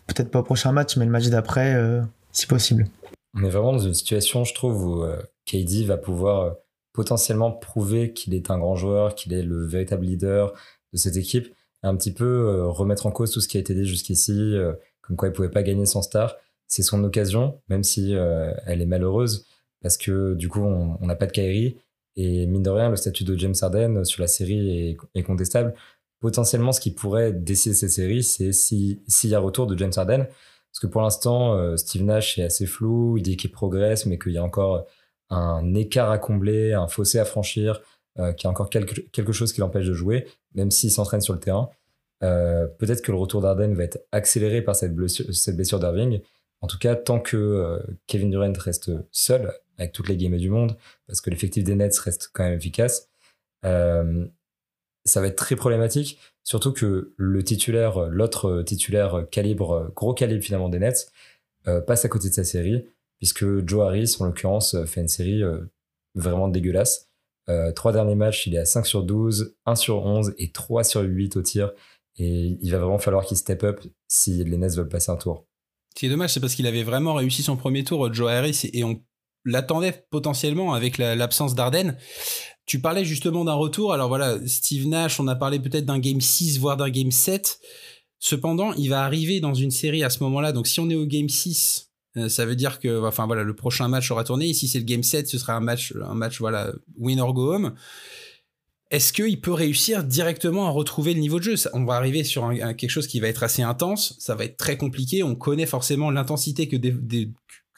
peut-être 0.08 0.30
pas 0.30 0.40
au 0.40 0.44
prochain 0.44 0.72
match 0.72 0.98
mais 0.98 1.06
le 1.06 1.12
match 1.12 1.28
d'après 1.28 1.76
euh, 1.76 2.02
si 2.32 2.48
possible. 2.48 2.88
On 3.36 3.44
est 3.44 3.50
vraiment 3.50 3.74
dans 3.74 3.80
une 3.80 3.94
situation, 3.94 4.44
je 4.44 4.54
trouve, 4.54 4.86
où 4.86 5.04
euh, 5.04 5.22
KD 5.46 5.86
va 5.86 5.98
pouvoir 5.98 6.42
euh, 6.42 6.52
potentiellement 6.94 7.52
prouver 7.52 8.14
qu'il 8.14 8.34
est 8.34 8.52
un 8.52 8.60
grand 8.60 8.76
joueur, 8.76 9.16
qu'il 9.16 9.34
est 9.34 9.42
le 9.42 9.66
véritable 9.66 10.06
leader 10.06 10.54
de 10.94 10.98
cette 10.98 11.16
équipe, 11.16 11.54
un 11.82 11.96
petit 11.96 12.14
peu 12.14 12.66
remettre 12.68 13.08
en 13.08 13.12
cause 13.12 13.32
tout 13.32 13.42
ce 13.42 13.48
qui 13.48 13.58
a 13.58 13.60
été 13.60 13.74
dit 13.74 13.86
jusqu'ici, 13.86 14.56
comme 15.02 15.18
quoi 15.18 15.28
il 15.28 15.32
pouvait 15.32 15.50
pas 15.50 15.64
gagner 15.64 15.88
sans 15.88 16.04
star. 16.04 16.36
C'est 16.68 16.84
son 16.84 17.04
occasion, 17.04 17.60
même 17.68 17.84
si 17.84 18.14
elle 18.14 18.80
est 18.80 18.86
malheureuse, 18.86 19.48
parce 19.82 19.98
que 19.98 20.36
du 20.36 20.50
coup, 20.50 20.62
on 20.62 21.06
n'a 21.06 21.16
pas 21.16 21.26
de 21.26 21.32
Kyrie, 21.32 21.78
et 22.16 22.46
mine 22.48 22.64
de 22.64 22.70
rien, 22.70 22.90
le 22.90 22.96
statut 22.96 23.24
de 23.24 23.36
James 23.38 23.56
Harden 23.62 24.04
sur 24.06 24.22
la 24.22 24.28
série 24.28 24.90
est, 24.92 24.98
est 25.16 25.24
contestable. 25.24 25.74
Potentiellement, 26.20 26.72
ce 26.72 26.80
qui 26.80 26.92
pourrait 26.92 27.34
décider 27.34 27.76
cette 27.76 27.90
série, 27.92 28.24
c'est 28.24 28.52
si- 28.54 29.02
s'il 29.08 29.30
y 29.32 29.36
a 29.36 29.40
retour 29.40 29.68
de 29.68 29.78
James 29.78 29.92
Harden, 29.96 30.26
parce 30.26 30.80
que 30.82 30.88
pour 30.88 31.02
l'instant, 31.02 31.56
euh, 31.56 31.76
Steve 31.78 32.04
Nash 32.04 32.40
est 32.40 32.44
assez 32.44 32.66
flou, 32.66 33.18
il 33.18 33.24
dit 33.24 33.36
qu'il 33.38 33.52
progresse, 33.52 34.06
mais 34.06 34.18
qu'il 34.18 34.32
y 34.34 34.38
a 34.38 34.44
encore 34.44 34.86
un 35.30 35.74
écart 35.76 36.12
à 36.12 36.18
combler, 36.18 36.74
un 36.74 36.88
fossé 36.88 37.20
à 37.20 37.26
franchir, 37.26 37.82
euh, 38.20 38.32
qu'il 38.34 38.46
y 38.46 38.48
a 38.48 38.52
encore 38.52 38.70
quelque, 38.70 39.02
quelque 39.12 39.32
chose 39.34 39.52
qui 39.54 39.60
l'empêche 39.62 39.86
de 39.88 39.94
jouer, 39.94 40.28
même 40.56 40.72
s'il 40.72 40.92
s'entraîne 40.92 41.22
sur 41.22 41.34
le 41.34 41.40
terrain. 41.40 41.70
Euh, 42.24 42.68
Peut-être 42.68 43.02
que 43.02 43.12
le 43.12 43.18
retour 43.18 43.42
d'Arden 43.42 43.74
va 43.74 43.84
être 43.84 44.06
accéléré 44.12 44.62
par 44.62 44.76
cette 44.76 44.96
blessure, 44.96 45.26
cette 45.34 45.56
blessure 45.56 45.80
d'Irving. 45.80 46.22
En 46.64 46.68
tout 46.68 46.78
cas, 46.78 46.96
tant 46.96 47.20
que 47.20 47.36
euh, 47.36 47.80
Kevin 48.08 48.32
Durant 48.32 48.54
reste 48.58 48.90
seul, 49.12 49.54
avec 49.78 49.92
toutes 49.92 50.08
les 50.08 50.16
games 50.16 50.38
du 50.38 50.50
monde, 50.50 50.78
parce 51.08 51.20
que 51.20 51.30
l'effectif 51.30 51.66
des 51.66 51.76
Nets 51.76 52.00
reste 52.00 52.30
quand 52.32 52.46
même 52.46 52.54
efficace, 52.54 53.10
euh, 53.66 54.26
ça 55.04 55.20
va 55.20 55.28
être 55.28 55.36
très 55.36 55.58
problématique. 55.58 56.20
Surtout 56.46 56.72
que 56.72 57.14
le 57.18 57.44
titulaire, 57.44 58.08
l'autre 58.08 58.64
titulaire 58.64 59.26
calibre, 59.30 59.92
gros 59.94 60.14
calibre 60.14 60.42
finalement 60.42 60.70
des 60.70 60.80
Nets, 60.80 61.12
euh, 61.68 61.82
passe 61.82 62.06
à 62.06 62.10
côté 62.10 62.30
de 62.30 62.34
sa 62.34 62.46
série, 62.46 62.88
puisque 63.20 63.44
Joe 63.68 63.86
Harris, 63.86 64.16
en 64.22 64.26
l'occurrence, 64.26 64.78
fait 64.86 65.02
une 65.02 65.10
série 65.10 65.44
vraiment 66.16 66.48
dégueulasse. 66.48 67.10
Trois 67.76 67.92
derniers 67.92 68.16
matchs, 68.16 68.48
il 68.48 68.56
est 68.56 68.60
à 68.60 68.66
5 68.66 68.86
sur 68.86 69.04
12, 69.04 69.54
1 69.66 69.76
sur 69.76 70.06
11 70.06 70.34
et 70.38 70.52
3 70.52 70.86
sur 70.86 71.02
8 71.02 71.36
au 71.36 71.42
tir. 71.42 71.74
Et 72.18 72.58
il 72.62 72.72
va 72.72 72.78
vraiment 72.78 73.00
falloir 73.00 73.26
qu'il 73.26 73.36
step 73.36 73.64
up 73.64 73.82
si 74.08 74.44
les 74.46 74.58
Nets 74.58 74.76
veulent 74.78 74.88
passer 74.88 75.12
un 75.12 75.18
tour. 75.18 75.46
Ce 75.96 76.00
qui 76.00 76.06
est 76.08 76.10
dommage, 76.10 76.32
c'est 76.34 76.40
parce 76.40 76.56
qu'il 76.56 76.66
avait 76.68 76.84
vraiment 76.84 77.14
réussi 77.14 77.44
son 77.44 77.56
premier 77.56 77.84
tour, 77.84 78.12
Joe 78.14 78.32
Harris, 78.32 78.62
et 78.74 78.84
on 78.84 79.02
l'attendait 79.46 80.06
potentiellement 80.10 80.74
avec 80.74 80.98
la- 80.98 81.16
l'absence 81.16 81.54
d'Arden. 81.54 81.98
Tu 82.66 82.80
parlais 82.80 83.06
justement 83.06 83.44
d'un 83.46 83.54
retour. 83.54 83.94
Alors 83.94 84.08
voilà, 84.08 84.38
Steve 84.48 84.88
Nash, 84.88 85.20
on 85.20 85.28
a 85.28 85.36
parlé 85.36 85.60
peut-être 85.60 85.86
d'un 85.86 86.00
game 86.00 86.22
6, 86.22 86.60
voire 86.60 86.78
d'un 86.78 86.90
game 86.90 87.12
7. 87.12 87.60
Cependant, 88.20 88.72
il 88.74 88.88
va 88.90 89.04
arriver 89.04 89.42
dans 89.42 89.54
une 89.54 89.70
série 89.72 90.04
à 90.04 90.10
ce 90.10 90.24
moment-là. 90.24 90.54
Donc 90.54 90.66
si 90.66 90.80
on 90.80 90.90
est 90.90 90.96
au 90.96 91.06
game 91.06 91.28
6, 91.28 91.92
euh, 92.16 92.30
ça 92.30 92.46
veut 92.46 92.56
dire 92.56 92.80
que 92.80 93.06
enfin 93.06 93.26
voilà, 93.28 93.44
le 93.44 93.54
prochain 93.54 93.88
match 93.90 94.10
aura 94.12 94.24
tourné. 94.24 94.50
Et 94.50 94.54
si 94.54 94.68
c'est 94.70 94.80
le 94.80 94.86
game 94.86 95.04
7, 95.04 95.28
ce 95.28 95.38
sera 95.38 95.54
un 95.54 95.60
match, 95.60 95.94
un 96.02 96.14
match 96.16 96.40
voilà, 96.40 96.72
win 96.98 97.20
or 97.20 97.34
go 97.34 97.54
home. 97.54 97.76
Est-ce 98.94 99.12
qu'il 99.12 99.42
peut 99.42 99.54
réussir 99.54 100.04
directement 100.04 100.68
à 100.68 100.70
retrouver 100.70 101.16
le 101.16 101.20
niveau 101.20 101.40
de 101.40 101.44
jeu? 101.46 101.56
On 101.74 101.84
va 101.84 101.96
arriver 101.96 102.24
sur 102.24 102.54
quelque 102.78 102.90
chose 102.90 103.08
qui 103.08 103.20
va 103.20 103.28
être 103.28 103.42
assez 103.42 103.64
intense, 103.64 104.16
ça 104.20 104.36
va 104.36 104.46
être 104.46 104.56
très 104.56 104.78
compliqué, 104.78 105.24
on 105.24 105.34
connaît 105.34 105.66
forcément 105.66 106.12
l'intensité 106.12 106.68
que, 106.68 106.78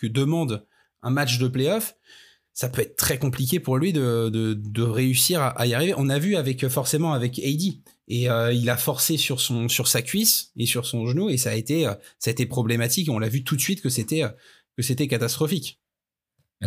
demande 0.08 0.66
un 1.04 1.10
match 1.12 1.40
de 1.40 1.48
playoff. 1.48 1.96
ça 2.54 2.68
peut 2.68 2.82
être 2.82 2.98
très 2.98 3.18
compliqué 3.18 3.62
pour 3.62 3.78
lui 3.78 3.94
de, 3.94 4.82
réussir 4.82 5.42
à, 5.42 5.66
y 5.66 5.74
arriver. 5.74 5.94
On 5.96 6.10
a 6.10 6.20
vu 6.20 6.36
avec 6.36 6.68
forcément 6.68 7.14
avec 7.14 7.40
AD 7.40 7.62
et 8.10 8.30
euh, 8.30 8.52
il 8.52 8.70
a 8.70 8.76
forcé 8.76 9.16
sur 9.16 9.40
sa 9.88 10.02
cuisse 10.02 10.52
et 10.58 10.66
sur 10.66 10.86
son 10.86 11.06
genou 11.08 11.30
et 11.30 11.38
ça 11.38 11.52
a 11.52 11.56
été 11.56 11.86
ça 12.20 12.30
a 12.30 12.32
été 12.32 12.46
problématique. 12.46 13.10
On 13.10 13.20
l'a 13.20 13.30
vu 13.30 13.46
tout 13.46 13.56
de 13.56 13.62
suite 13.62 13.82
que 13.82 13.90
c'était 13.90 14.24
c'était 14.80 15.08
catastrophique. 15.08 15.80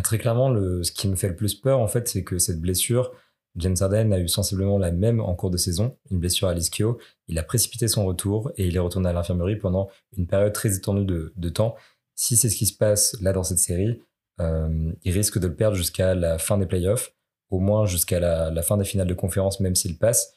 Très 0.02 0.16
clairement, 0.16 0.54
ce 0.54 0.90
qui 0.90 1.06
me 1.06 1.16
fait 1.16 1.28
le 1.28 1.36
plus 1.36 1.54
peur 1.54 1.86
c'est 2.06 2.24
que 2.24 2.38
cette 2.38 2.62
blessure, 2.62 3.12
James 3.58 3.76
Harden 3.80 4.12
a 4.12 4.18
eu 4.18 4.28
sensiblement 4.28 4.78
la 4.78 4.90
même 4.90 5.20
en 5.20 5.34
cours 5.34 5.50
de 5.50 5.56
saison, 5.56 5.96
une 6.10 6.18
blessure 6.18 6.48
à 6.48 6.54
l'ischio. 6.54 6.98
Il 7.26 7.38
a 7.38 7.42
précipité 7.42 7.88
son 7.88 8.04
retour 8.06 8.52
et 8.56 8.66
il 8.66 8.76
est 8.76 8.80
retourné 8.80 9.08
à 9.08 9.12
l'infirmerie 9.12 9.56
pendant 9.56 9.88
une 10.16 10.26
période 10.26 10.52
très 10.52 10.76
étendue 10.76 11.04
de, 11.04 11.32
de 11.36 11.48
temps. 11.48 11.74
Si 12.14 12.36
c'est 12.36 12.50
ce 12.50 12.56
qui 12.56 12.66
se 12.66 12.76
passe 12.76 13.16
là 13.20 13.32
dans 13.32 13.42
cette 13.42 13.58
série, 13.58 14.00
euh, 14.40 14.92
il 15.04 15.12
risque 15.12 15.38
de 15.38 15.48
le 15.48 15.54
perdre 15.54 15.76
jusqu'à 15.76 16.14
la 16.14 16.38
fin 16.38 16.58
des 16.58 16.66
playoffs, 16.66 17.14
au 17.50 17.58
moins 17.58 17.86
jusqu'à 17.86 18.20
la, 18.20 18.62
fin 18.62 18.76
des 18.76 18.84
finales 18.84 19.06
de 19.06 19.14
conférence, 19.14 19.60
même 19.60 19.74
s'il 19.74 19.98
passe. 19.98 20.32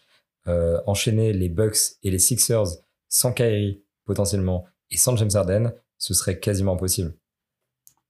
Euh, 0.47 0.81
enchaîner 0.87 1.33
les 1.33 1.49
Bucks 1.49 1.97
et 2.03 2.09
les 2.09 2.17
Sixers 2.17 2.83
sans 3.09 3.31
Kyrie 3.31 3.83
potentiellement 4.05 4.65
et 4.89 4.97
sans 4.97 5.15
James 5.15 5.29
Harden, 5.33 5.73
ce 5.97 6.13
serait 6.13 6.39
quasiment 6.39 6.73
impossible. 6.73 7.13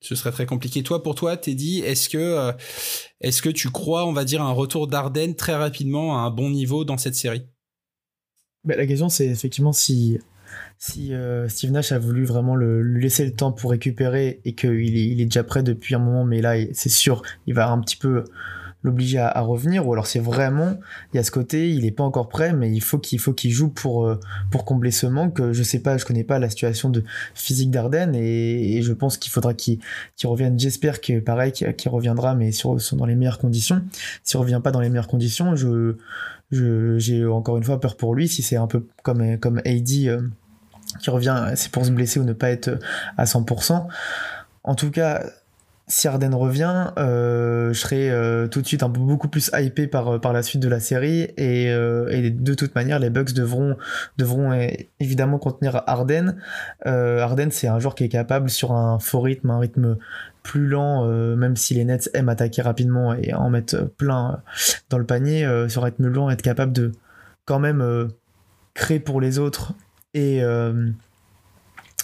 Ce 0.01 0.15
serait 0.15 0.31
très 0.31 0.47
compliqué. 0.47 0.81
Toi, 0.81 1.03
pour 1.03 1.13
toi, 1.13 1.37
Teddy, 1.37 1.79
est-ce 1.79 2.09
que, 2.09 2.17
euh, 2.17 2.51
est-ce 3.21 3.41
que 3.41 3.49
tu 3.49 3.69
crois, 3.69 4.05
on 4.07 4.13
va 4.13 4.25
dire, 4.25 4.41
un 4.41 4.51
retour 4.51 4.87
d'Arden 4.87 5.35
très 5.35 5.55
rapidement 5.55 6.17
à 6.17 6.21
un 6.21 6.31
bon 6.31 6.49
niveau 6.49 6.83
dans 6.85 6.97
cette 6.97 7.15
série? 7.15 7.45
La 8.65 8.85
question, 8.87 9.09
c'est 9.09 9.27
effectivement 9.27 9.73
si, 9.73 10.19
si 10.79 11.13
euh, 11.13 11.47
Steve 11.47 11.71
Nash 11.71 11.91
a 11.91 11.99
voulu 11.99 12.25
vraiment 12.25 12.55
le, 12.55 12.81
lui 12.81 13.03
laisser 13.03 13.25
le 13.25 13.33
temps 13.33 13.51
pour 13.51 13.71
récupérer 13.71 14.41
et 14.43 14.55
qu'il 14.55 14.97
est, 14.97 15.07
il 15.07 15.21
est 15.21 15.25
déjà 15.25 15.43
prêt 15.43 15.61
depuis 15.61 15.93
un 15.93 15.99
moment, 15.99 16.25
mais 16.25 16.41
là, 16.41 16.55
c'est 16.73 16.89
sûr, 16.89 17.21
il 17.45 17.53
va 17.53 17.69
un 17.69 17.79
petit 17.79 17.97
peu 17.97 18.23
l'obliger 18.83 19.19
à, 19.19 19.39
revenir 19.41 19.87
ou 19.87 19.93
alors 19.93 20.07
c'est 20.07 20.19
vraiment 20.19 20.79
il 21.13 21.17
y 21.17 21.19
a 21.19 21.23
ce 21.23 21.31
côté 21.31 21.69
il 21.69 21.85
est 21.85 21.91
pas 21.91 22.03
encore 22.03 22.29
prêt 22.29 22.53
mais 22.53 22.71
il 22.71 22.81
faut 22.81 22.97
qu'il 22.97 23.19
faut 23.19 23.33
qu'il 23.33 23.51
joue 23.51 23.69
pour 23.69 24.05
euh, 24.05 24.19
pour 24.49 24.65
combler 24.65 24.91
ce 24.91 25.05
manque 25.05 25.51
je 25.51 25.63
sais 25.63 25.79
pas 25.79 25.97
je 25.97 26.05
connais 26.05 26.23
pas 26.23 26.39
la 26.39 26.49
situation 26.49 26.89
de 26.89 27.03
physique 27.33 27.71
d'Arden 27.71 28.15
et, 28.15 28.81
je 28.81 28.93
pense 28.93 29.17
qu'il 29.17 29.31
faudra 29.31 29.53
qu'il 29.53 29.79
revienne. 30.23 30.59
J'espère 30.59 31.01
que 31.01 31.19
pareil 31.19 31.51
qu'il 31.51 31.91
reviendra 31.91 32.33
mais 32.33 32.51
sur, 32.51 32.75
dans 32.93 33.05
les 33.05 33.15
meilleures 33.15 33.37
conditions. 33.37 33.83
S'il 34.23 34.39
revient 34.39 34.59
pas 34.63 34.71
dans 34.71 34.79
les 34.79 34.89
meilleures 34.89 35.07
conditions 35.07 35.55
je 35.55 35.95
j'ai 36.51 37.25
encore 37.25 37.57
une 37.57 37.63
fois 37.63 37.79
peur 37.79 37.95
pour 37.95 38.15
lui 38.15 38.27
si 38.27 38.41
c'est 38.41 38.57
un 38.57 38.67
peu 38.67 38.85
comme 39.03 39.37
comme 39.37 39.59
AD 39.59 39.89
euh, 40.05 40.21
qui 40.99 41.09
revient 41.09 41.53
c'est 41.55 41.71
pour 41.71 41.85
se 41.85 41.91
blesser 41.91 42.19
ou 42.19 42.23
ne 42.23 42.33
pas 42.33 42.49
être 42.49 42.77
à 43.17 43.25
100% 43.25 43.87
en 44.63 44.75
tout 44.75 44.91
cas 44.91 45.23
si 45.91 46.07
Arden 46.07 46.33
revient, 46.33 46.93
euh, 46.97 47.73
je 47.73 47.79
serai 47.79 48.09
euh, 48.09 48.47
tout 48.47 48.61
de 48.61 48.67
suite 48.67 48.81
un 48.81 48.89
peu 48.89 49.01
beaucoup 49.01 49.27
plus 49.27 49.51
hypé 49.53 49.87
par, 49.87 50.21
par 50.21 50.31
la 50.31 50.41
suite 50.41 50.61
de 50.61 50.69
la 50.69 50.79
série 50.79 51.23
et, 51.35 51.69
euh, 51.69 52.29
de 52.31 52.53
toute 52.53 52.75
manière 52.75 52.97
les 52.97 53.09
devront, 53.09 53.75
devront 54.17 54.57
évidemment 55.01 55.37
contenir 55.37 55.83
Arden. 55.87 56.37
Arden 56.85 57.51
c'est 57.51 57.67
un 57.67 57.77
joueur 57.79 57.93
qui 57.93 58.05
est 58.05 58.09
capable 58.09 58.49
sur 58.49 58.71
un 58.71 58.99
faux 58.99 59.19
rythme, 59.19 59.49
un 59.49 59.59
rythme 59.59 59.97
plus 60.43 60.65
lent, 60.65 61.05
même 61.35 61.57
si 61.57 61.73
les 61.73 61.83
Nets 61.83 62.09
aiment 62.13 62.29
attaquer 62.29 62.61
rapidement 62.61 63.13
et 63.13 63.33
en 63.33 63.49
mettre 63.49 63.83
plein 63.97 64.41
dans 64.89 64.97
le 64.97 65.05
panier, 65.05 65.45
sur 65.67 65.81
un 65.81 65.85
rythme 65.85 66.07
lent, 66.07 66.29
être 66.29 66.41
capable 66.41 66.71
de 66.71 66.93
quand 67.43 67.59
même 67.59 68.07
créer 68.73 69.01
pour 69.01 69.19
les 69.19 69.39
autres 69.39 69.73
et 70.13 70.41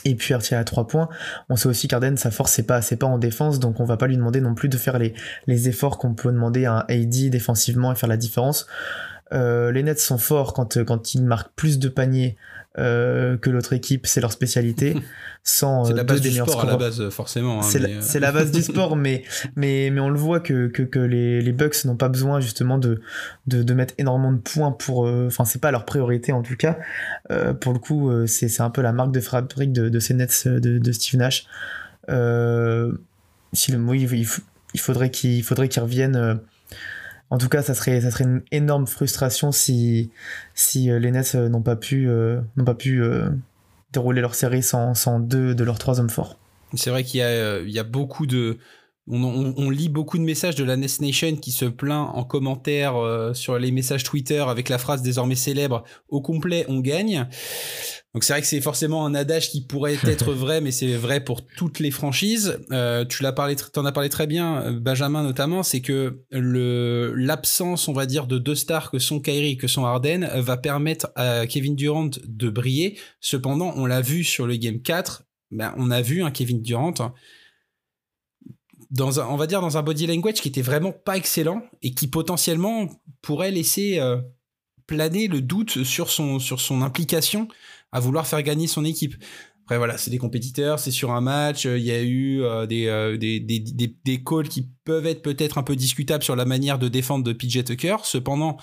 et 0.09 0.15
puis 0.15 0.33
à 0.33 0.63
3 0.63 0.87
points. 0.87 1.09
On 1.49 1.55
sait 1.55 1.67
aussi 1.67 1.87
qu'Arden, 1.87 2.17
sa 2.17 2.31
force, 2.31 2.51
c'est 2.51 2.63
pas, 2.63 2.81
c'est 2.81 2.95
pas 2.95 3.07
en 3.07 3.17
défense, 3.17 3.59
donc 3.59 3.79
on 3.79 3.85
va 3.85 3.97
pas 3.97 4.07
lui 4.07 4.17
demander 4.17 4.41
non 4.41 4.55
plus 4.55 4.69
de 4.69 4.77
faire 4.77 4.97
les, 4.97 5.13
les 5.47 5.69
efforts 5.69 5.97
qu'on 5.97 6.13
peut 6.13 6.31
demander 6.31 6.65
à 6.65 6.73
un 6.73 6.85
AD 6.89 7.29
défensivement 7.29 7.91
et 7.91 7.95
faire 7.95 8.09
la 8.09 8.17
différence. 8.17 8.67
Euh, 9.33 9.71
les 9.71 9.83
Nets 9.83 9.99
sont 9.99 10.17
forts 10.17 10.53
quand, 10.53 10.83
quand 10.85 11.13
ils 11.13 11.23
marquent 11.23 11.51
plus 11.55 11.79
de 11.79 11.89
paniers 11.89 12.37
euh, 12.79 13.37
que 13.37 13.49
l'autre 13.49 13.73
équipe, 13.73 14.05
c'est 14.05 14.21
leur 14.21 14.31
spécialité. 14.31 14.95
Sans 15.43 15.85
c'est 15.85 15.93
la 15.93 16.01
euh, 16.01 16.03
base 16.03 16.21
du 16.21 16.31
sport 16.31 16.61
à 16.61 16.65
la 16.65 16.77
base, 16.77 17.09
forcément. 17.09 17.59
Hein, 17.59 17.63
c'est, 17.63 18.19
la, 18.19 18.31
base 18.31 18.51
du 18.51 18.61
sport, 18.61 18.95
mais, 18.97 19.23
mais, 19.55 19.89
mais 19.91 20.01
on 20.01 20.09
le 20.09 20.19
voit 20.19 20.39
que, 20.39 20.67
que, 20.67 20.83
que 20.83 20.99
les, 20.99 21.41
les 21.41 21.51
Bucks 21.53 21.85
n'ont 21.85 21.95
pas 21.95 22.09
besoin 22.09 22.41
justement 22.41 22.77
de, 22.77 23.01
de, 23.47 23.63
de, 23.63 23.73
mettre 23.73 23.93
énormément 23.97 24.33
de 24.33 24.39
points 24.39 24.71
pour. 24.71 25.07
Enfin, 25.07 25.45
c'est 25.45 25.61
pas 25.61 25.71
leur 25.71 25.85
priorité 25.85 26.33
en 26.33 26.43
tout 26.43 26.57
cas. 26.57 26.77
pour 27.61 27.73
le 27.73 27.79
coup, 27.79 28.11
c'est, 28.27 28.49
c'est 28.49 28.61
un 28.61 28.69
peu 28.69 28.81
la 28.81 28.91
marque 28.91 29.11
de 29.11 29.21
fabrique 29.21 29.71
de, 29.71 29.89
de 29.89 29.99
ces 29.99 30.13
Nets 30.13 30.47
de, 30.47 30.77
de 30.77 30.91
Steve 30.91 31.17
Nash. 31.17 31.47
si 33.53 33.71
le 33.71 33.77
mot, 33.77 33.93
il, 33.93 34.27
il 34.73 34.79
faudrait 34.79 35.11
qu'il 35.11 35.43
faudrait 35.43 35.69
qu'il 35.69 35.81
revienne 35.81 36.41
en 37.29 37.37
tout 37.37 37.49
cas, 37.49 37.61
ça 37.61 37.73
serait, 37.73 38.01
ça 38.01 38.11
serait 38.11 38.23
une 38.23 38.43
énorme 38.51 38.87
frustration 38.87 39.51
si, 39.51 40.11
si 40.53 40.89
euh, 40.89 40.99
les 40.99 41.11
Nets 41.11 41.35
euh, 41.35 41.49
n'ont 41.49 41.61
pas 41.61 41.75
pu, 41.75 42.09
euh, 42.09 42.39
n'ont 42.55 42.63
pas 42.63 42.75
pu 42.75 43.01
dérouler 43.91 44.21
leur 44.21 44.35
série 44.35 44.63
sans, 44.63 44.93
sans, 44.93 45.19
deux 45.19 45.53
de 45.53 45.63
leurs 45.63 45.79
trois 45.79 45.99
hommes 45.99 46.09
forts. 46.09 46.37
C'est 46.73 46.89
vrai 46.89 47.03
qu'il 47.03 47.19
y 47.19 47.23
a, 47.23 47.59
il 47.59 47.69
y 47.69 47.79
a 47.79 47.83
beaucoup 47.83 48.27
de. 48.27 48.57
On, 49.07 49.53
on, 49.57 49.69
lit 49.69 49.89
beaucoup 49.89 50.17
de 50.17 50.23
messages 50.23 50.55
de 50.55 50.63
la 50.63 50.75
Nest 50.75 51.01
Nation 51.01 51.35
qui 51.37 51.51
se 51.51 51.65
plaint 51.65 52.09
en 52.13 52.23
commentaire 52.23 52.95
sur 53.33 53.57
les 53.57 53.71
messages 53.71 54.03
Twitter 54.03 54.43
avec 54.47 54.69
la 54.69 54.77
phrase 54.77 55.01
désormais 55.01 55.35
célèbre 55.35 55.83
au 56.09 56.21
complet 56.21 56.65
on 56.67 56.79
gagne. 56.79 57.27
Donc 58.13 58.23
c'est 58.23 58.33
vrai 58.33 58.41
que 58.41 58.47
c'est 58.47 58.61
forcément 58.61 59.05
un 59.05 59.13
adage 59.13 59.51
qui 59.51 59.61
pourrait 59.61 59.97
être 60.07 60.33
vrai, 60.33 60.61
mais 60.61 60.71
c'est 60.71 60.95
vrai 60.95 61.23
pour 61.23 61.45
toutes 61.45 61.79
les 61.79 61.91
franchises. 61.91 62.59
Euh, 62.71 63.05
tu 63.05 63.21
l'as 63.21 63.31
parlé, 63.31 63.55
t'en 63.55 63.85
as 63.85 63.91
parlé 63.91 64.09
très 64.09 64.27
bien, 64.27 64.61
euh, 64.61 64.79
Benjamin 64.79 65.23
notamment, 65.23 65.63
c'est 65.63 65.81
que 65.81 66.23
le 66.31 67.13
l'absence, 67.15 67.87
on 67.87 67.93
va 67.93 68.05
dire, 68.05 68.27
de 68.27 68.37
deux 68.37 68.55
stars 68.55 68.91
que 68.91 68.99
sont 68.99 69.19
Kyrie 69.19 69.51
et 69.51 69.57
que 69.57 69.67
sont 69.67 69.85
Harden 69.85 70.27
va 70.35 70.57
permettre 70.57 71.11
à 71.15 71.45
Kevin 71.47 71.75
Durant 71.75 72.09
de 72.25 72.49
briller. 72.49 72.97
Cependant, 73.19 73.73
on 73.75 73.85
l'a 73.85 74.01
vu 74.01 74.23
sur 74.23 74.47
le 74.47 74.55
game 74.55 74.81
4, 74.81 75.23
ben, 75.51 75.73
on 75.77 75.91
a 75.91 76.01
vu 76.01 76.23
un 76.23 76.31
Kevin 76.31 76.61
Durant 76.61 76.93
dans 78.89 79.19
un, 79.19 79.27
on 79.27 79.35
va 79.35 79.47
dire 79.47 79.61
dans 79.61 79.77
un 79.77 79.83
body 79.83 80.07
language 80.07 80.41
qui 80.41 80.47
était 80.47 80.61
vraiment 80.61 80.91
pas 80.91 81.17
excellent 81.17 81.61
et 81.81 81.93
qui 81.93 82.07
potentiellement 82.07 82.87
pourrait 83.21 83.51
laisser 83.51 83.99
euh, 83.99 84.17
planer 84.85 85.27
le 85.27 85.41
doute 85.41 85.83
sur 85.83 86.09
son 86.09 86.39
sur 86.39 86.61
son 86.61 86.81
implication 86.81 87.47
à 87.91 87.99
vouloir 87.99 88.25
faire 88.27 88.41
gagner 88.41 88.67
son 88.67 88.85
équipe. 88.85 89.15
Après 89.67 89.79
voilà, 89.79 89.97
c'est 89.97 90.11
des 90.11 90.17
compétiteurs, 90.17 90.79
c'est 90.79 90.91
sur 90.91 91.11
un 91.11 91.19
match, 91.19 91.65
euh, 91.65 91.77
il 91.77 91.83
y 91.83 91.91
a 91.91 92.01
eu 92.01 92.41
euh, 92.41 92.65
euh, 92.71 93.17
des, 93.17 93.41
des, 93.41 93.59
des, 93.59 93.97
des, 94.05 94.23
calls 94.23 94.47
qui 94.47 94.69
peuvent 94.85 95.05
être 95.05 95.21
peut-être 95.21 95.57
un 95.57 95.63
peu 95.63 95.75
discutables 95.75 96.23
sur 96.23 96.37
la 96.37 96.45
manière 96.45 96.79
de 96.79 96.87
défendre 96.87 97.25
de 97.25 97.33
PJ 97.33 97.65
Tucker. 97.65 97.97
Cependant, 98.05 98.55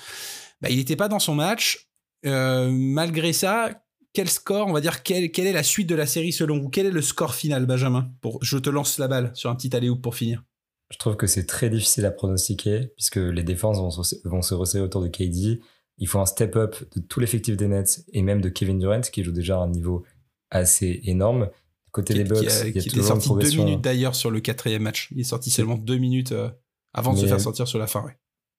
bah, 0.63 0.71
il 0.71 0.79
n'était 0.79 0.97
pas 0.97 1.09
dans 1.09 1.19
son 1.19 1.35
match. 1.35 1.91
malgré 2.25 3.35
ça, 3.35 3.84
quel 4.15 4.31
score, 4.31 4.69
on 4.69 4.73
va 4.73 4.81
dire, 4.81 5.03
quelle, 5.03 5.31
quelle 5.31 5.47
est 5.47 5.53
la 5.53 5.65
suite 5.65 5.89
de 5.89 5.95
la 5.95 6.07
série 6.07 6.33
selon 6.33 6.59
vous? 6.61 6.71
Quel 6.71 6.87
est 6.87 6.91
le 6.91 7.03
score 7.03 7.35
final, 7.35 7.67
Benjamin? 7.67 8.11
Pour, 8.23 8.43
Je 8.43 8.57
te 8.57 8.71
lance 8.71 8.99
la 8.99 9.09
balle 9.09 9.33
sur 9.35 9.51
un 9.51 9.57
petit 9.57 9.75
alley 9.77 9.91
pour 10.01 10.15
finir. 10.15 10.43
Je 10.91 10.99
trouve 10.99 11.17
que 11.17 11.27
c'est 11.27 11.47
très 11.47 11.69
difficile 11.69 12.07
à 12.07 12.13
pronostiquer 12.13 12.93
puisque 12.97 13.17
les 13.17 13.43
défenses 13.43 13.79
vont 13.79 13.91
se, 13.91 14.17
vont 14.25 14.43
se 14.43 14.55
resserrer 14.55 14.85
autour 14.85 15.03
de 15.03 15.09
KD. 15.09 15.61
Il 15.99 16.09
faut 16.09 16.21
un 16.21 16.27
step-up 16.27 16.77
de 16.95 17.01
tout 17.01 17.19
l'effectif 17.19 17.57
des 17.57 17.67
Nets 17.67 18.05
et 18.13 18.23
même 18.23 18.41
de 18.41 18.49
Kevin 18.49 18.79
Durant 18.79 19.01
qui 19.01 19.25
joue 19.25 19.33
déjà 19.33 19.57
à 19.57 19.63
un 19.63 19.69
niveau 19.69 20.05
assez 20.51 21.01
énorme. 21.05 21.51
Côté 21.91 22.15
des 22.15 22.25
Bucks, 22.25 22.43
il 22.43 22.77
y 22.77 22.79
a 22.79 22.83
qui 22.83 23.03
sorti 23.03 23.29
deux 23.29 23.57
minutes 23.57 23.81
d'ailleurs 23.81 24.15
sur 24.15 24.31
le 24.31 24.41
quatrième 24.41 24.83
match. 24.83 25.09
Il 25.13 25.21
est 25.21 25.25
sorti 25.25 25.51
seulement 25.51 25.77
deux 25.77 25.97
minutes 25.97 26.33
euh, 26.33 26.51
avant 26.93 27.15
de 27.15 27.19
se 27.19 27.27
faire 27.27 27.41
sortir 27.41 27.67
sur 27.67 27.79
la 27.79 27.87
fin. 27.87 28.05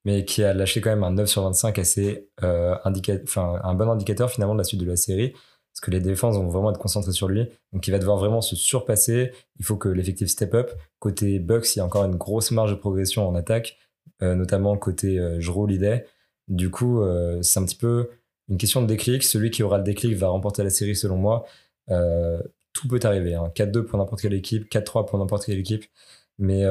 Mais 0.06 0.24
qui 0.24 0.44
a 0.44 0.54
lâché 0.54 0.82
quand 0.82 0.92
même 0.92 1.04
un 1.04 1.12
9 1.12 1.28
sur 1.28 1.44
25 1.44 1.80
assez 1.80 2.30
euh, 2.44 2.76
enfin 3.24 3.60
un 3.64 3.74
bon 3.74 3.90
indicateur 3.90 4.30
finalement 4.30 4.54
de 4.54 4.60
la 4.60 4.64
suite 4.64 4.80
de 4.80 4.86
la 4.86 4.96
série. 4.96 5.32
Parce 5.32 5.82
que 5.82 5.92
les 5.92 6.00
défenses 6.00 6.36
vont 6.36 6.48
vraiment 6.48 6.72
être 6.72 6.80
concentrées 6.80 7.12
sur 7.12 7.28
lui. 7.28 7.50
Donc 7.74 7.86
il 7.88 7.92
va 7.92 8.00
devoir 8.00 8.18
vraiment 8.18 8.42
se 8.42 8.56
surpasser. 8.56 9.32
Il 9.60 9.66
faut 9.66 9.76
que 9.76 9.90
l'effectif 9.90 10.30
step 10.30 10.54
up. 10.54 10.72
Côté 11.00 11.40
Bucks, 11.40 11.76
il 11.76 11.80
y 11.80 11.82
a 11.82 11.86
encore 11.86 12.06
une 12.06 12.16
grosse 12.16 12.52
marge 12.52 12.72
de 12.72 12.76
progression 12.76 13.28
en 13.28 13.36
attaque, 13.36 13.78
euh, 14.22 14.36
notamment 14.36 14.78
côté 14.78 15.20
euh, 15.20 15.42
Jrue 15.42 15.68
du 16.48 16.70
coup, 16.70 17.02
euh, 17.02 17.42
c'est 17.42 17.60
un 17.60 17.66
petit 17.66 17.76
peu 17.76 18.10
une 18.50 18.58
question 18.58 18.82
de 18.82 18.88
déclic. 18.88 19.24
Celui 19.24 19.50
qui 19.50 19.64
aura 19.64 19.78
le 19.78 19.84
déclic 19.84 20.16
va 20.16 20.28
remporter 20.28 20.64
la 20.64 20.70
série, 20.70 20.96
selon 20.96 21.18
moi. 21.18 21.46
Euh, 21.90 22.42
tout 22.74 22.88
peut 22.88 23.00
arriver. 23.04 23.32
4-2 23.32 23.80
hein. 23.80 23.86
pour 23.90 24.00
n'importe 24.00 24.22
quelle 24.22 24.34
équipe, 24.34 24.70
4-3 24.70 25.08
pour 25.08 25.18
n'importe 25.20 25.46
quelle 25.46 25.60
équipe. 25.60 25.86
Mais 26.38 26.64